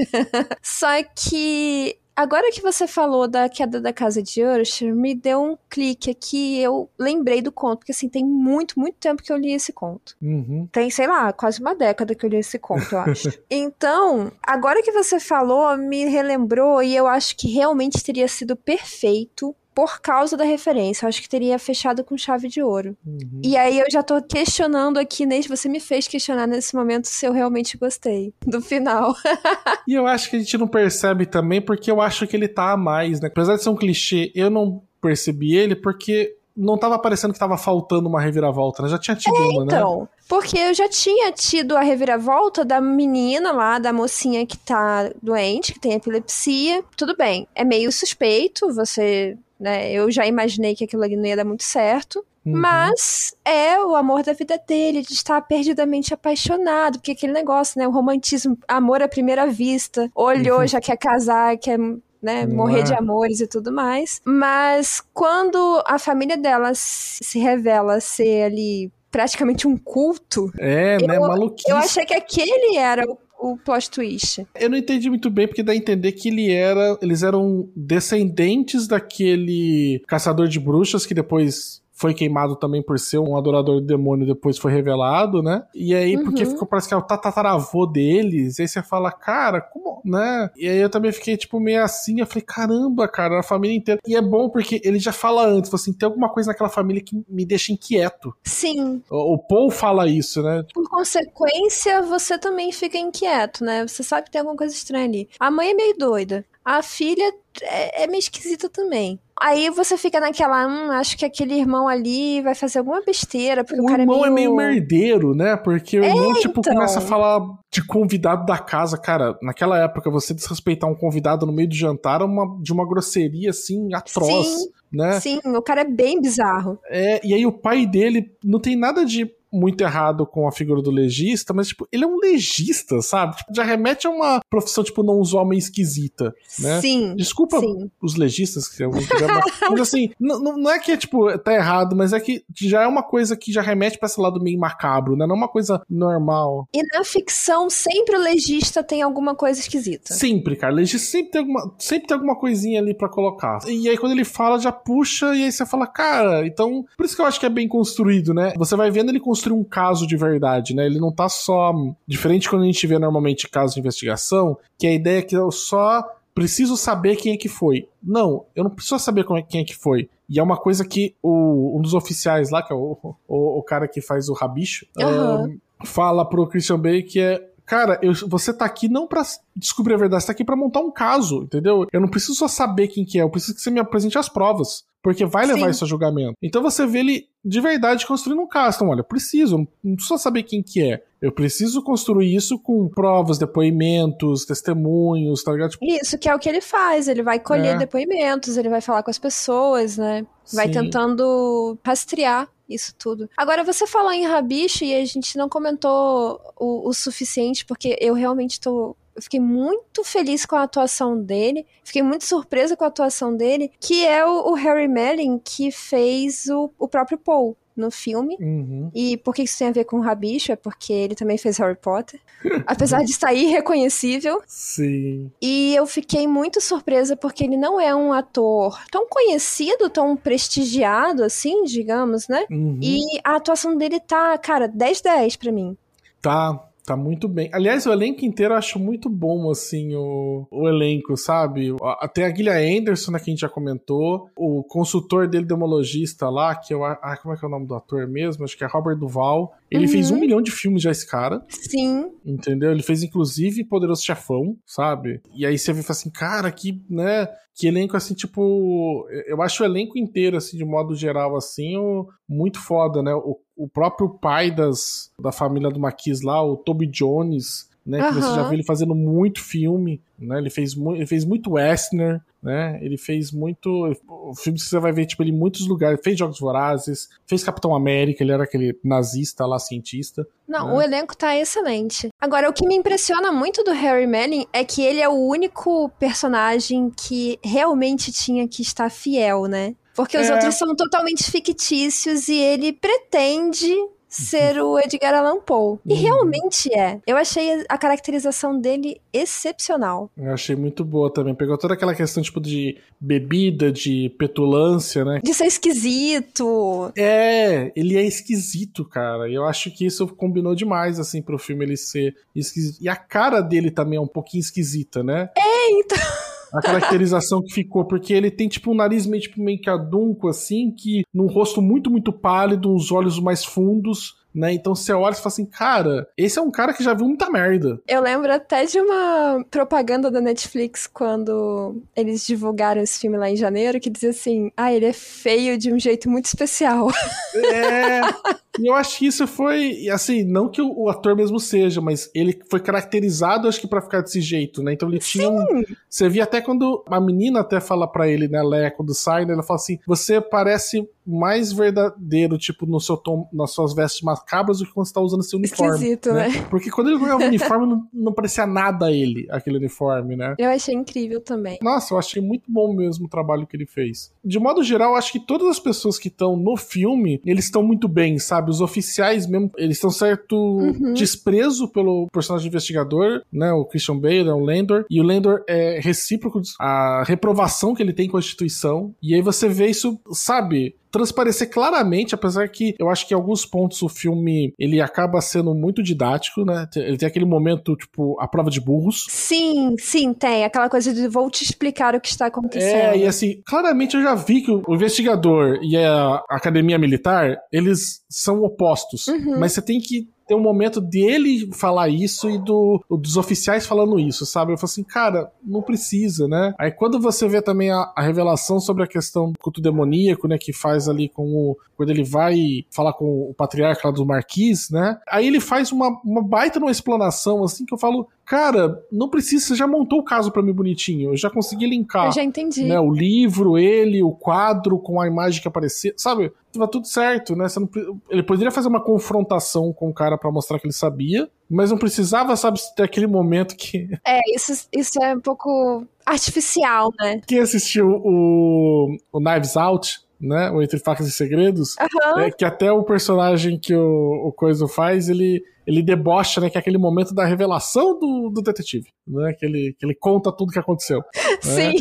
[0.62, 5.58] Só que Agora que você falou da queda da casa de Usher, me deu um
[5.69, 9.53] clique aqui eu lembrei do conto, porque assim, tem muito, muito tempo que eu li
[9.53, 10.17] esse conto.
[10.21, 10.67] Uhum.
[10.69, 13.29] Tem, sei lá, quase uma década que eu li esse conto, eu acho.
[13.49, 19.55] então, agora que você falou, me relembrou e eu acho que realmente teria sido perfeito
[19.80, 21.06] por causa da referência.
[21.06, 22.98] Eu acho que teria fechado com chave de ouro.
[23.08, 23.39] Uhum.
[23.42, 27.26] E aí eu já tô questionando aqui, Nate, você me fez questionar nesse momento se
[27.26, 29.15] eu realmente gostei do final.
[29.88, 32.74] e eu acho que a gente não percebe também porque eu acho que ele tá
[32.74, 33.30] a mais, né?
[33.30, 37.58] Apesar de ser um clichê, eu não percebi ele porque não tava parecendo que tava
[37.58, 38.89] faltando uma reviravolta, né?
[38.89, 39.74] Já tinha tido é, uma, né?
[39.74, 45.10] Então, porque eu já tinha tido a reviravolta da menina lá, da mocinha que tá
[45.24, 46.84] doente, que tem epilepsia.
[46.98, 49.91] Tudo bem, é meio suspeito, você né?
[49.91, 52.24] Eu já imaginei que aquilo ali não ia dar muito certo.
[52.45, 52.54] Uhum.
[52.56, 57.86] Mas é o amor da vida dele, de estar perdidamente apaixonado, porque aquele negócio, né?
[57.86, 60.67] O romantismo, amor à primeira vista, olhou, uhum.
[60.67, 61.78] já quer casar, quer
[62.21, 62.84] né, morrer é.
[62.84, 64.21] de amores e tudo mais.
[64.25, 70.51] Mas quando a família dela se revela ser ali praticamente um culto.
[70.58, 71.69] É, né, eu, né, maluquice.
[71.69, 74.45] Eu achei que aquele era o o plot twist.
[74.53, 76.97] Eu não entendi muito bem, porque dá a entender que ele era.
[77.01, 83.35] Eles eram descendentes daquele caçador de bruxas que depois foi queimado também por ser um
[83.35, 85.63] adorador do demônio, depois foi revelado, né?
[85.75, 86.23] E aí, uhum.
[86.23, 90.49] porque ficou, parece que é o tataravô deles, e aí você fala, cara, como, né?
[90.55, 93.99] E aí eu também fiquei, tipo, meio assim, eu falei, caramba, cara, a família inteira.
[94.07, 97.21] E é bom porque ele já fala antes, assim, tem alguma coisa naquela família que
[97.27, 98.33] me deixa inquieto.
[98.45, 99.03] Sim.
[99.09, 100.63] O, o Paul fala isso, né?
[100.73, 103.85] Por consequência, você também fica inquieto, né?
[103.85, 105.27] Você sabe que tem alguma coisa estranha ali.
[105.38, 106.45] A mãe é meio doida.
[106.63, 109.19] A filha é, é meio esquisita também.
[109.41, 113.80] Aí você fica naquela, hum, acho que aquele irmão ali vai fazer alguma besteira, porque
[113.80, 114.52] o, o cara irmão é meio...
[114.52, 115.56] é meio merdeiro, né?
[115.56, 116.73] Porque o irmão, é, tipo, então...
[116.73, 118.97] começa a falar de convidado da casa.
[118.97, 122.88] Cara, naquela época, você desrespeitar um convidado no meio do jantar é uma, de uma
[122.88, 124.47] grosseria, assim, atroz.
[124.47, 125.19] Sim, né?
[125.19, 126.80] sim, o cara é bem bizarro.
[126.89, 130.81] É, e aí o pai dele não tem nada de muito errado com a figura
[130.81, 133.35] do legista, mas, tipo, ele é um legista, sabe?
[133.38, 136.79] Tipo, já remete a uma profissão, tipo, não usual meio esquisita, né?
[136.81, 137.15] Sim.
[137.15, 137.89] Desculpa sim.
[138.01, 138.91] os legistas, que eu
[139.69, 143.03] mas assim, não, não é que, tipo, tá errado, mas é que já é uma
[143.03, 145.25] coisa que já remete pra esse lado meio macabro, né?
[145.25, 146.67] Não é uma coisa normal.
[146.73, 150.13] E na ficção, sempre o legista tem alguma coisa esquisita.
[150.13, 150.73] Sempre, cara.
[150.73, 153.59] O legista sempre tem alguma, sempre tem alguma coisinha ali para colocar.
[153.67, 157.15] E aí, quando ele fala, já puxa, e aí você fala, cara, então, por isso
[157.15, 158.53] que eu acho que é bem construído, né?
[158.57, 160.86] Você vai vendo ele construindo construir um caso de verdade, né?
[160.86, 161.73] Ele não tá só.
[162.08, 165.52] Diferente quando a gente vê normalmente casos de investigação, que a ideia é que eu
[165.52, 166.04] só
[166.36, 167.88] preciso saber quem é que foi.
[168.02, 170.10] Não, eu não preciso saber é, quem é que foi.
[170.30, 172.97] E é uma coisa que o, um dos oficiais lá, que é o,
[173.28, 175.60] o, o cara que faz o rabicho, uhum.
[175.82, 179.21] é, fala pro Christian Bale que é cara, eu, você tá aqui não para
[179.56, 181.86] descobrir a verdade, você tá aqui para montar um caso, entendeu?
[181.93, 184.28] Eu não preciso só saber quem que é, eu preciso que você me apresente as
[184.28, 184.86] provas.
[185.01, 185.71] Porque vai levar Sim.
[185.71, 186.33] isso a julgamento.
[186.41, 188.77] Então você vê ele de verdade construindo um caso.
[188.77, 191.01] Então, olha, preciso, não preciso saber quem que é.
[191.21, 195.71] Eu preciso construir isso com provas, depoimentos, testemunhos, tá ligado?
[195.71, 195.85] Tipo...
[195.85, 197.07] Isso, que é o que ele faz.
[197.07, 197.77] Ele vai colher é.
[197.77, 200.25] depoimentos, ele vai falar com as pessoas, né?
[200.53, 200.73] Vai Sim.
[200.73, 203.29] tentando rastrear isso tudo.
[203.35, 208.13] Agora, você falou em Rabicho e a gente não comentou o, o suficiente, porque eu
[208.13, 213.36] realmente tô fiquei muito feliz com a atuação dele, fiquei muito surpresa com a atuação
[213.36, 218.36] dele, que é o, o Harry Melling que fez o, o próprio Paul no filme.
[218.39, 218.91] Uhum.
[218.93, 220.51] E por que isso tem a ver com o Rabicho?
[220.51, 222.19] É porque ele também fez Harry Potter.
[222.65, 224.41] apesar de estar irreconhecível.
[224.45, 225.32] Sim.
[225.41, 231.23] E eu fiquei muito surpresa porque ele não é um ator tão conhecido, tão prestigiado
[231.23, 232.45] assim, digamos, né?
[232.49, 232.79] Uhum.
[232.82, 235.77] E a atuação dele tá, cara, 10-10 pra mim.
[236.21, 237.52] Tá, Tá muito bem.
[237.54, 241.71] Aliás, o elenco inteiro eu acho muito bom, assim, o, o elenco, sabe?
[241.99, 244.28] Até a Guilha Anderson, né, que a gente já comentou.
[244.36, 246.84] O consultor dele, demologista lá, que eu.
[246.84, 248.43] Ah, como é que é o nome do ator mesmo?
[248.43, 249.54] Acho que é Robert Duval.
[249.71, 249.91] Ele Uhum.
[249.91, 251.43] fez um milhão de filmes já, esse cara.
[251.49, 252.10] Sim.
[252.25, 252.71] Entendeu?
[252.71, 255.21] Ele fez inclusive Poderoso Chefão, sabe?
[255.36, 257.27] E aí você vê e assim, cara, que, né?
[257.55, 259.05] Que elenco assim, tipo.
[259.27, 263.13] Eu acho o elenco inteiro, assim, de modo geral, assim, o- muito foda, né?
[263.13, 268.08] O, o próprio pai das, da família do Maquis lá, o Toby Jones, né?
[268.08, 270.38] Que você já viu ele fazendo muito filme, né?
[270.39, 272.80] Ele fez, mu- ele fez muito Westner, né?
[272.82, 273.91] Ele fez muito.
[274.38, 275.99] Filmes que você vai ver, tipo, ele em muitos lugares.
[276.04, 280.28] Fez Jogos Vorazes, fez Capitão América, ele era aquele nazista lá, cientista.
[280.48, 280.73] Não, né?
[280.73, 282.10] o elenco tá excelente.
[282.19, 285.90] Agora, o que me impressiona muito do Harry Manning é que ele é o único
[286.00, 289.75] personagem que realmente tinha que estar fiel, né?
[289.96, 290.33] Porque os É.
[290.33, 293.75] outros são totalmente fictícios e ele pretende
[294.10, 295.77] ser o Edgar Allan Poe.
[295.85, 295.99] E Uhum.
[296.01, 296.99] realmente é.
[297.05, 300.10] Eu achei a caracterização dele excepcional.
[300.17, 301.35] Eu achei muito boa também.
[301.35, 305.21] Pegou toda aquela questão, tipo, de bebida, de petulância, né?
[305.23, 306.91] De ser esquisito.
[306.97, 309.29] É, ele é esquisito, cara.
[309.29, 312.79] E eu acho que isso combinou demais, assim, pro filme ele ser esquisito.
[312.81, 315.29] E a cara dele também é um pouquinho esquisita, né?
[315.37, 315.97] É, então.
[316.54, 320.27] A caracterização que ficou, porque ele tem, tipo, um nariz meio, tipo, meio que adunco,
[320.27, 324.54] assim, que num rosto muito, muito pálido, uns olhos mais fundos, né?
[324.54, 327.29] Então você olha e fala assim, cara, esse é um cara que já viu muita
[327.29, 327.79] merda.
[327.87, 333.35] Eu lembro até de uma propaganda da Netflix quando eles divulgaram esse filme lá em
[333.35, 336.89] janeiro, que dizia assim: ah, ele é feio de um jeito muito especial.
[337.35, 338.02] É.
[338.58, 342.39] E eu acho que isso foi, assim, não que o, ator mesmo seja, mas ele
[342.50, 344.73] foi caracterizado, acho que pra ficar desse jeito, né?
[344.73, 345.63] Então ele tinha um.
[345.89, 349.33] Você via até quando a menina até fala pra ele, né, Leia, quando sai, né,
[349.33, 354.60] ela fala assim: você parece mais verdadeiro, tipo, no seu tom, nas suas vestes macabras
[354.60, 355.73] do que quando você tá usando seu uniforme.
[355.73, 356.29] Esquisito, né?
[356.50, 360.35] Porque quando ele ganhava o uniforme, não, não parecia nada a ele, aquele uniforme, né?
[360.37, 361.58] Eu achei incrível também.
[361.62, 364.13] Nossa, eu achei muito bom mesmo o trabalho que ele fez.
[364.23, 367.63] De modo geral, eu acho que todas as pessoas que estão no filme, eles estão
[367.63, 368.38] muito bem, sabe?
[368.48, 370.60] Os oficiais mesmo, eles estão certo
[370.94, 373.52] desprezo pelo personagem investigador, né?
[373.52, 374.31] O Christian Bale, né?
[374.31, 374.85] o Landor.
[374.90, 378.94] E o Landor é recíproco a reprovação que ele tem com a instituição.
[379.02, 380.75] E aí você vê isso, sabe?
[380.92, 385.54] Transparecer claramente, apesar que eu acho que em alguns pontos o filme ele acaba sendo
[385.54, 386.67] muito didático, né?
[386.75, 389.06] Ele tem aquele momento, tipo, a prova de burros.
[389.10, 390.44] Sim, sim, tem.
[390.44, 392.94] Aquela coisa de vou te explicar o que está acontecendo.
[392.94, 398.04] É, e assim, claramente eu já vi que o investigador e a academia militar, eles
[398.10, 399.08] são opostos.
[399.08, 399.40] Uhum.
[399.40, 404.00] Mas você tem que ter um momento dele falar isso e do, dos oficiais falando
[404.00, 404.54] isso, sabe?
[404.54, 406.54] Eu falo assim, cara, não precisa, né?
[406.60, 410.38] Aí quando você vê também a, a revelação sobre a questão do culto demoníaco, né,
[410.38, 411.58] que faz ali com o.
[411.75, 415.00] Quando ele vai falar com o patriarca lá do Marquis, né?
[415.10, 419.44] Aí ele faz uma, uma baita numa explanação, assim, que eu falo, cara, não precisa,
[419.44, 422.06] você já montou o caso pra mim bonitinho, eu já consegui linkar.
[422.06, 422.63] Eu já entendi.
[422.63, 426.32] Né, o livro, ele, o quadro com a imagem que aparecia, sabe?
[426.54, 427.48] Tava tudo certo, né?
[427.58, 427.67] Não,
[428.08, 431.77] ele poderia fazer uma confrontação com o cara para mostrar que ele sabia, mas não
[431.80, 433.90] precisava, sabe, ter aquele momento que.
[434.06, 437.21] É, isso, isso é um pouco artificial, né?
[437.25, 440.52] Quem assistiu o, o Knives Out, né?
[440.52, 442.20] O Entre Facas e Segredos, uhum.
[442.20, 446.50] é que até o personagem que o, o Coisa faz, ele, ele debocha, né?
[446.50, 449.34] Que é aquele momento da revelação do, do detetive, né?
[449.34, 451.02] Que ele, que ele conta tudo que aconteceu.
[451.42, 451.74] Sim.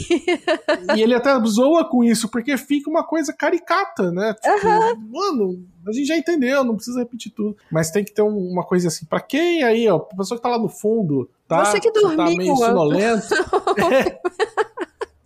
[0.87, 0.97] Né?
[0.97, 4.35] E ele até zoa com isso, porque fica uma coisa caricata, né?
[4.35, 5.09] Tipo, uhum.
[5.11, 7.57] Mano, a gente já entendeu, não precisa repetir tudo.
[7.73, 10.43] Mas tem que ter um, uma coisa assim, pra quem aí, ó, a pessoa que
[10.43, 11.65] tá lá no fundo, tá?
[11.65, 12.17] Você que dormiu.
[12.17, 13.35] Tá meio sonolento.
[13.93, 14.21] é.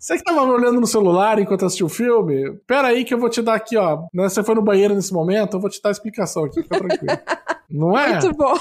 [0.03, 3.29] Você que tava olhando no celular enquanto assistiu o filme, pera aí que eu vou
[3.29, 4.01] te dar aqui, ó.
[4.13, 4.27] Né?
[4.27, 7.19] Você foi no banheiro nesse momento, eu vou te dar a explicação aqui, fica tranquilo.
[7.71, 8.19] Não é?
[8.19, 8.53] Muito bom.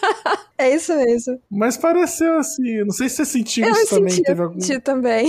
[0.56, 1.38] é isso mesmo.
[1.50, 4.22] Mas pareceu assim, não sei se você sentiu eu isso senti, também.
[4.22, 4.60] Teve eu algum...
[4.60, 5.28] senti também.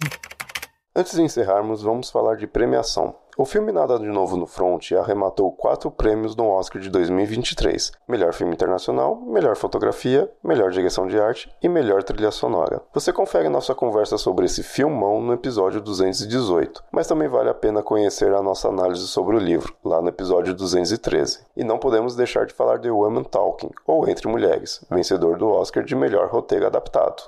[0.96, 3.14] Antes de encerrarmos, vamos falar de premiação.
[3.40, 8.32] O filme Nada de Novo no Front arrematou quatro prêmios no Oscar de 2023: Melhor
[8.32, 12.82] Filme Internacional, Melhor Fotografia, Melhor Direção de Arte e Melhor Trilha Sonora.
[12.92, 17.80] Você confere nossa conversa sobre esse filmão no episódio 218, mas também vale a pena
[17.80, 21.38] conhecer a nossa análise sobre o livro, lá no episódio 213.
[21.56, 25.84] E não podemos deixar de falar de Women Talking, ou Entre Mulheres, vencedor do Oscar
[25.84, 27.22] de Melhor Roteiro Adaptado.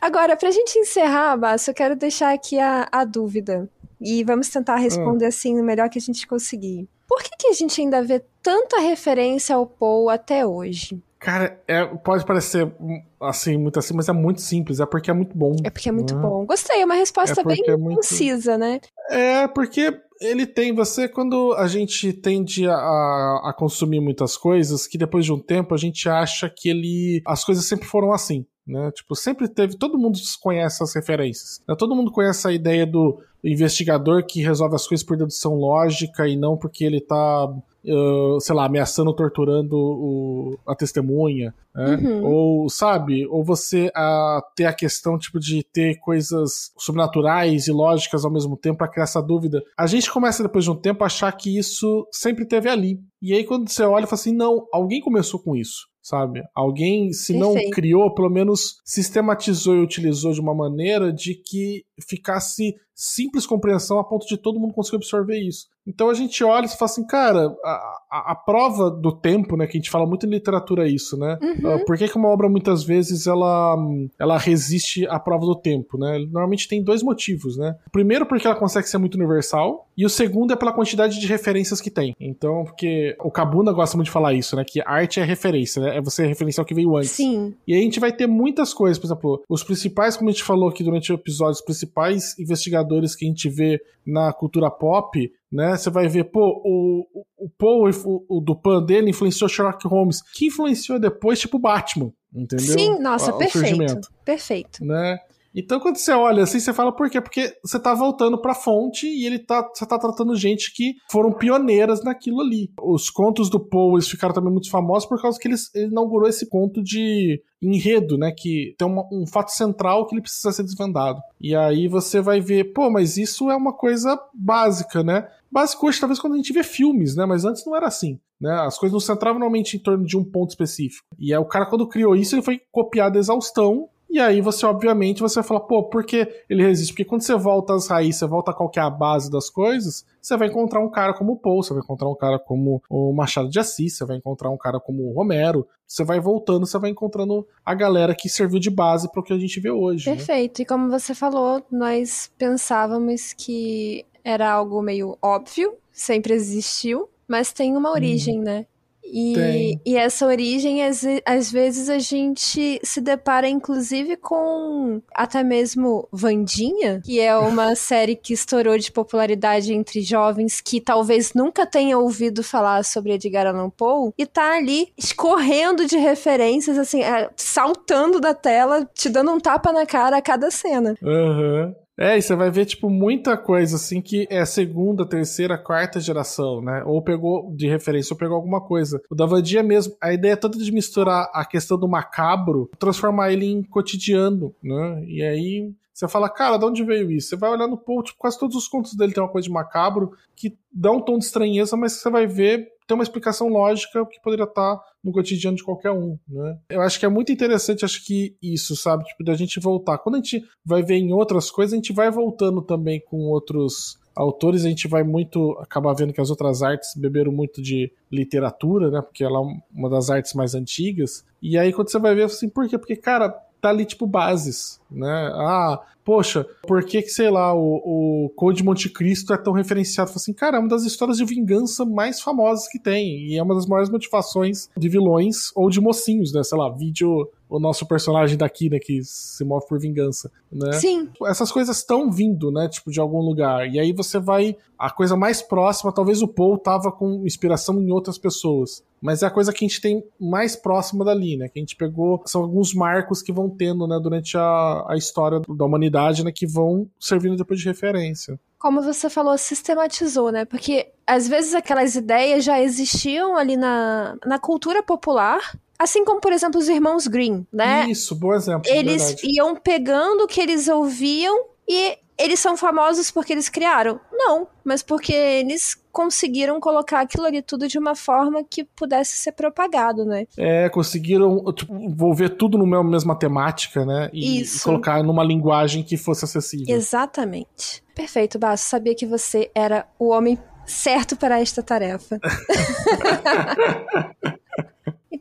[0.00, 3.68] Agora, pra gente encerrar, Basso, eu quero deixar aqui a, a dúvida.
[4.04, 6.88] E vamos tentar responder assim o melhor que a gente conseguir.
[7.08, 11.02] Por que, que a gente ainda vê tanta referência ao Paul até hoje?
[11.18, 12.74] Cara, é, pode parecer
[13.20, 15.54] assim, muito assim, mas é muito simples, é porque é muito bom.
[15.62, 16.44] É porque é muito bom.
[16.44, 17.96] Gostei, é uma resposta é bem é muito...
[17.96, 18.80] concisa, né?
[19.08, 24.98] É, porque ele tem, você, quando a gente tende a, a consumir muitas coisas, que
[24.98, 27.22] depois de um tempo a gente acha que ele.
[27.26, 28.44] As coisas sempre foram assim.
[28.66, 28.90] Né?
[28.92, 31.60] Tipo, sempre teve, todo mundo conhece as referências.
[31.68, 31.74] Né?
[31.76, 36.36] Todo mundo conhece a ideia do investigador que resolve as coisas por dedução lógica e
[36.36, 37.48] não porque ele tá
[37.84, 41.96] Uh, sei lá, ameaçando, torturando o, a testemunha, né?
[41.96, 42.24] uhum.
[42.24, 48.24] ou sabe, ou você uh, ter a questão tipo de ter coisas sobrenaturais e lógicas
[48.24, 49.60] ao mesmo tempo para criar essa dúvida.
[49.76, 53.00] A gente começa depois de um tempo a achar que isso sempre teve ali.
[53.20, 56.42] E aí quando você olha, fala assim, não, alguém começou com isso sabe?
[56.54, 57.64] Alguém, se Perfeito.
[57.64, 63.98] não criou, pelo menos sistematizou e utilizou de uma maneira de que ficasse simples compreensão
[63.98, 65.68] a ponto de todo mundo conseguir absorver isso.
[65.86, 69.66] Então a gente olha e fala assim, cara, a, a, a, prova do tempo, né,
[69.66, 71.38] que a gente fala muito em literatura isso, né?
[71.42, 71.76] Uhum.
[71.76, 73.76] Uh, por que, que uma obra muitas vezes ela,
[74.18, 76.18] ela resiste à prova do tempo, né?
[76.18, 77.76] Normalmente tem dois motivos, né?
[77.86, 81.26] O primeiro porque ela consegue ser muito universal e o segundo é pela quantidade de
[81.26, 82.14] referências que tem.
[82.20, 85.96] Então, porque o Kabuna gosta muito de falar isso, né, que arte é referência, né?
[85.96, 87.10] É você referenciar o que veio antes.
[87.10, 87.54] Sim.
[87.66, 90.44] E aí a gente vai ter muitas coisas, por exemplo, os principais, como a gente
[90.44, 95.30] falou aqui durante o episódio, os principais investigadores que a gente vê na cultura pop,
[95.52, 95.76] né?
[95.76, 100.22] Você vai ver, pô, o, o, o Poe, o, o Dupan dele influenciou Sherlock Holmes,
[100.34, 102.78] que influenciou depois, tipo, Batman, entendeu?
[102.78, 104.08] Sim, nossa, o, perfeito.
[104.24, 104.84] Perfeito.
[104.84, 105.18] Né?
[105.54, 107.20] Então, quando você olha assim, você fala por quê?
[107.20, 111.32] Porque você tá voltando pra fonte e ele tá, você tá tratando gente que foram
[111.32, 112.70] pioneiras naquilo ali.
[112.80, 116.48] Os contos do Poe ficaram também muito famosos por causa que ele, ele inaugurou esse
[116.48, 118.32] conto de enredo, né?
[118.32, 121.20] Que tem uma, um fato central que ele precisa ser desvendado.
[121.38, 125.28] E aí você vai ver, pô, mas isso é uma coisa básica, né?
[125.52, 127.26] Básico hoje, talvez, quando a gente vê filmes, né?
[127.26, 128.18] Mas antes não era assim.
[128.40, 128.50] Né?
[128.52, 131.06] As coisas não se centravam normalmente em torno de um ponto específico.
[131.18, 135.22] E aí o cara, quando criou isso, ele foi copiado exaustão e aí você, obviamente,
[135.22, 136.92] você vai falar, pô, por que ele resiste?
[136.92, 140.36] Porque quando você volta às raízes, você volta a qual a base das coisas, você
[140.36, 143.48] vai encontrar um cara como o Paul, você vai encontrar um cara como o Machado
[143.48, 145.66] de Assis, você vai encontrar um cara como o Romero.
[145.88, 149.32] Você vai voltando, você vai encontrando a galera que serviu de base para o que
[149.32, 150.10] a gente vê hoje.
[150.10, 150.16] Né?
[150.16, 150.58] Perfeito.
[150.58, 150.62] Né?
[150.62, 157.76] E como você falou, nós pensávamos que era algo meio óbvio, sempre existiu, mas tem
[157.76, 158.42] uma origem, hum.
[158.42, 158.66] né?
[159.04, 166.08] E, e, essa origem, às, às, vezes, a gente se depara, inclusive, com até mesmo
[166.10, 172.00] Vandinha, que é uma série que estourou de popularidade entre jovens que talvez nunca tenham
[172.00, 178.18] ouvido falar sobre Edgar Allan Poe, e tá ali escorrendo de referências, assim, é, saltando
[178.18, 180.96] da tela, te dando um tapa na cara a cada cena.
[181.02, 181.66] Aham.
[181.66, 181.81] Uhum.
[181.98, 186.62] É, e você vai ver, tipo, muita coisa, assim, que é segunda, terceira, quarta geração,
[186.62, 186.82] né?
[186.86, 189.00] Ou pegou de referência, ou pegou alguma coisa.
[189.10, 189.26] O da
[189.62, 194.54] mesmo, a ideia é toda de misturar a questão do macabro, transformar ele em cotidiano,
[194.62, 195.04] né?
[195.06, 197.28] E aí você fala, cara, de onde veio isso?
[197.28, 199.52] Você vai olhar no Paul, tipo, quase todos os contos dele tem uma coisa de
[199.52, 204.04] macabro que dá um tom de estranheza, mas você vai ver, tem uma explicação lógica
[204.04, 206.58] que poderia estar no cotidiano de qualquer um, né?
[206.68, 209.04] Eu acho que é muito interessante, acho que isso, sabe?
[209.04, 209.96] Tipo, da gente voltar.
[209.96, 213.98] Quando a gente vai ver em outras coisas, a gente vai voltando também com outros
[214.14, 218.90] autores, a gente vai muito acabar vendo que as outras artes beberam muito de literatura,
[218.90, 219.00] né?
[219.00, 219.42] Porque ela é
[219.74, 221.24] uma das artes mais antigas.
[221.40, 222.76] E aí quando você vai ver assim, por quê?
[222.76, 225.30] Porque, cara, tá ali tipo bases, né?
[225.36, 230.10] Ah, poxa, por que que, sei lá, o, o Conde Monte Cristo é tão referenciado?
[230.10, 233.42] Fala assim, cara, é uma das histórias de vingança mais famosas que tem, e é
[233.42, 236.42] uma das maiores motivações de vilões ou de mocinhos, né?
[236.42, 240.72] Sei lá, vídeo o nosso personagem daqui, né, que se move por vingança, né?
[240.72, 241.10] Sim.
[241.26, 243.68] Essas coisas estão vindo, né, tipo, de algum lugar.
[243.68, 244.56] E aí você vai.
[244.78, 248.82] A coisa mais próxima, talvez o Paul tava com inspiração em outras pessoas.
[249.00, 251.48] Mas é a coisa que a gente tem mais próxima dali, né?
[251.48, 252.22] Que a gente pegou.
[252.24, 256.46] São alguns marcos que vão tendo, né, durante a, a história da humanidade, né, que
[256.46, 260.44] vão servindo depois de referência como você falou, sistematizou, né?
[260.44, 265.40] Porque às vezes aquelas ideias já existiam ali na, na cultura popular,
[265.82, 267.90] Assim como, por exemplo, os irmãos Green, né?
[267.90, 268.70] Isso, bom exemplo.
[268.70, 269.36] Eles verdade.
[269.36, 273.98] iam pegando o que eles ouviam e eles são famosos porque eles criaram?
[274.12, 279.32] Não, mas porque eles conseguiram colocar aquilo ali tudo de uma forma que pudesse ser
[279.32, 280.24] propagado, né?
[280.38, 284.08] É, conseguiram tipo, envolver tudo numa mesma temática, né?
[284.12, 286.74] E, e, colocar numa linguagem que fosse acessível.
[286.74, 287.82] Exatamente.
[287.92, 288.68] Perfeito, Basso.
[288.68, 292.20] Sabia que você era o homem certo para esta tarefa.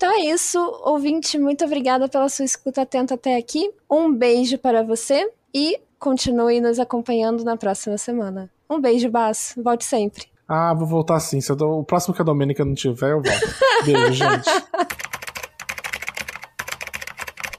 [0.02, 3.72] Então é isso, ouvinte, muito obrigada pela sua escuta atenta até aqui.
[3.88, 8.50] Um beijo para você e continue nos acompanhando na próxima semana.
[8.68, 9.54] Um beijo, Bas.
[9.56, 10.26] Volte sempre.
[10.48, 11.40] Ah, vou voltar sim.
[11.40, 13.56] Se o próximo que a Domênica não tiver, eu volto.
[13.86, 14.50] Beijo, gente.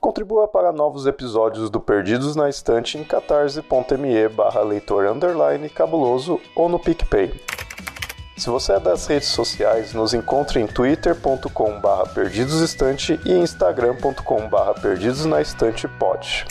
[0.00, 6.68] Contribua para novos episódios do Perdidos na Estante em catarse.me barra leitor underline cabuloso ou
[6.68, 7.32] no PicPay.
[8.42, 16.44] Se você é das redes sociais, nos encontre em twitter.com.br perdidosestante e instagram.com.br perdidosnaestantepod.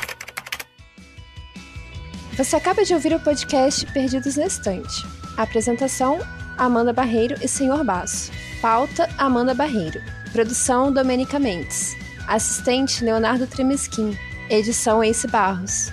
[2.37, 5.05] Você acaba de ouvir o podcast Perdidos na Estante.
[5.35, 6.19] Apresentação:
[6.57, 8.31] Amanda Barreiro e Senhor Baço.
[8.61, 9.99] Pauta: Amanda Barreiro.
[10.31, 11.93] Produção: Domênica Mendes.
[12.25, 14.17] Assistente: Leonardo Tremesquim.
[14.49, 15.91] Edição: Ace Barros.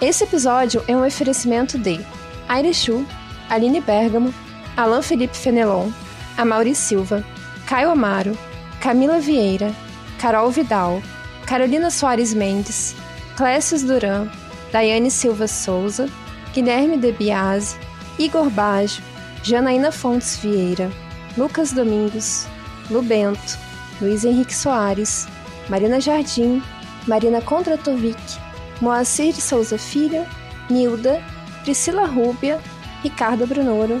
[0.00, 2.04] Esse episódio é um oferecimento de
[2.48, 3.06] Aire Chu,
[3.48, 4.34] Aline Bergamo,
[4.78, 5.92] Alain Felipe Fenelon,
[6.36, 7.24] Amaury Silva,
[7.66, 8.38] Caio Amaro,
[8.80, 9.74] Camila Vieira,
[10.20, 11.02] Carol Vidal,
[11.48, 12.94] Carolina Soares Mendes,
[13.36, 14.30] Clécius Duran,
[14.70, 16.08] Daiane Silva Souza,
[16.54, 17.76] Guilherme De Biase,
[18.20, 19.02] Igor Baggio,
[19.42, 20.88] Janaína Fontes Vieira,
[21.36, 22.46] Lucas Domingos,
[22.88, 23.58] Lu Bento,
[24.00, 25.26] Luiz Henrique Soares,
[25.68, 26.62] Marina Jardim,
[27.08, 28.16] Marina Kondratovic,
[28.80, 30.24] Moacir de Souza Filho,
[30.70, 31.20] Nilda,
[31.64, 32.60] Priscila Rúbia,
[33.02, 34.00] Ricardo Brunoro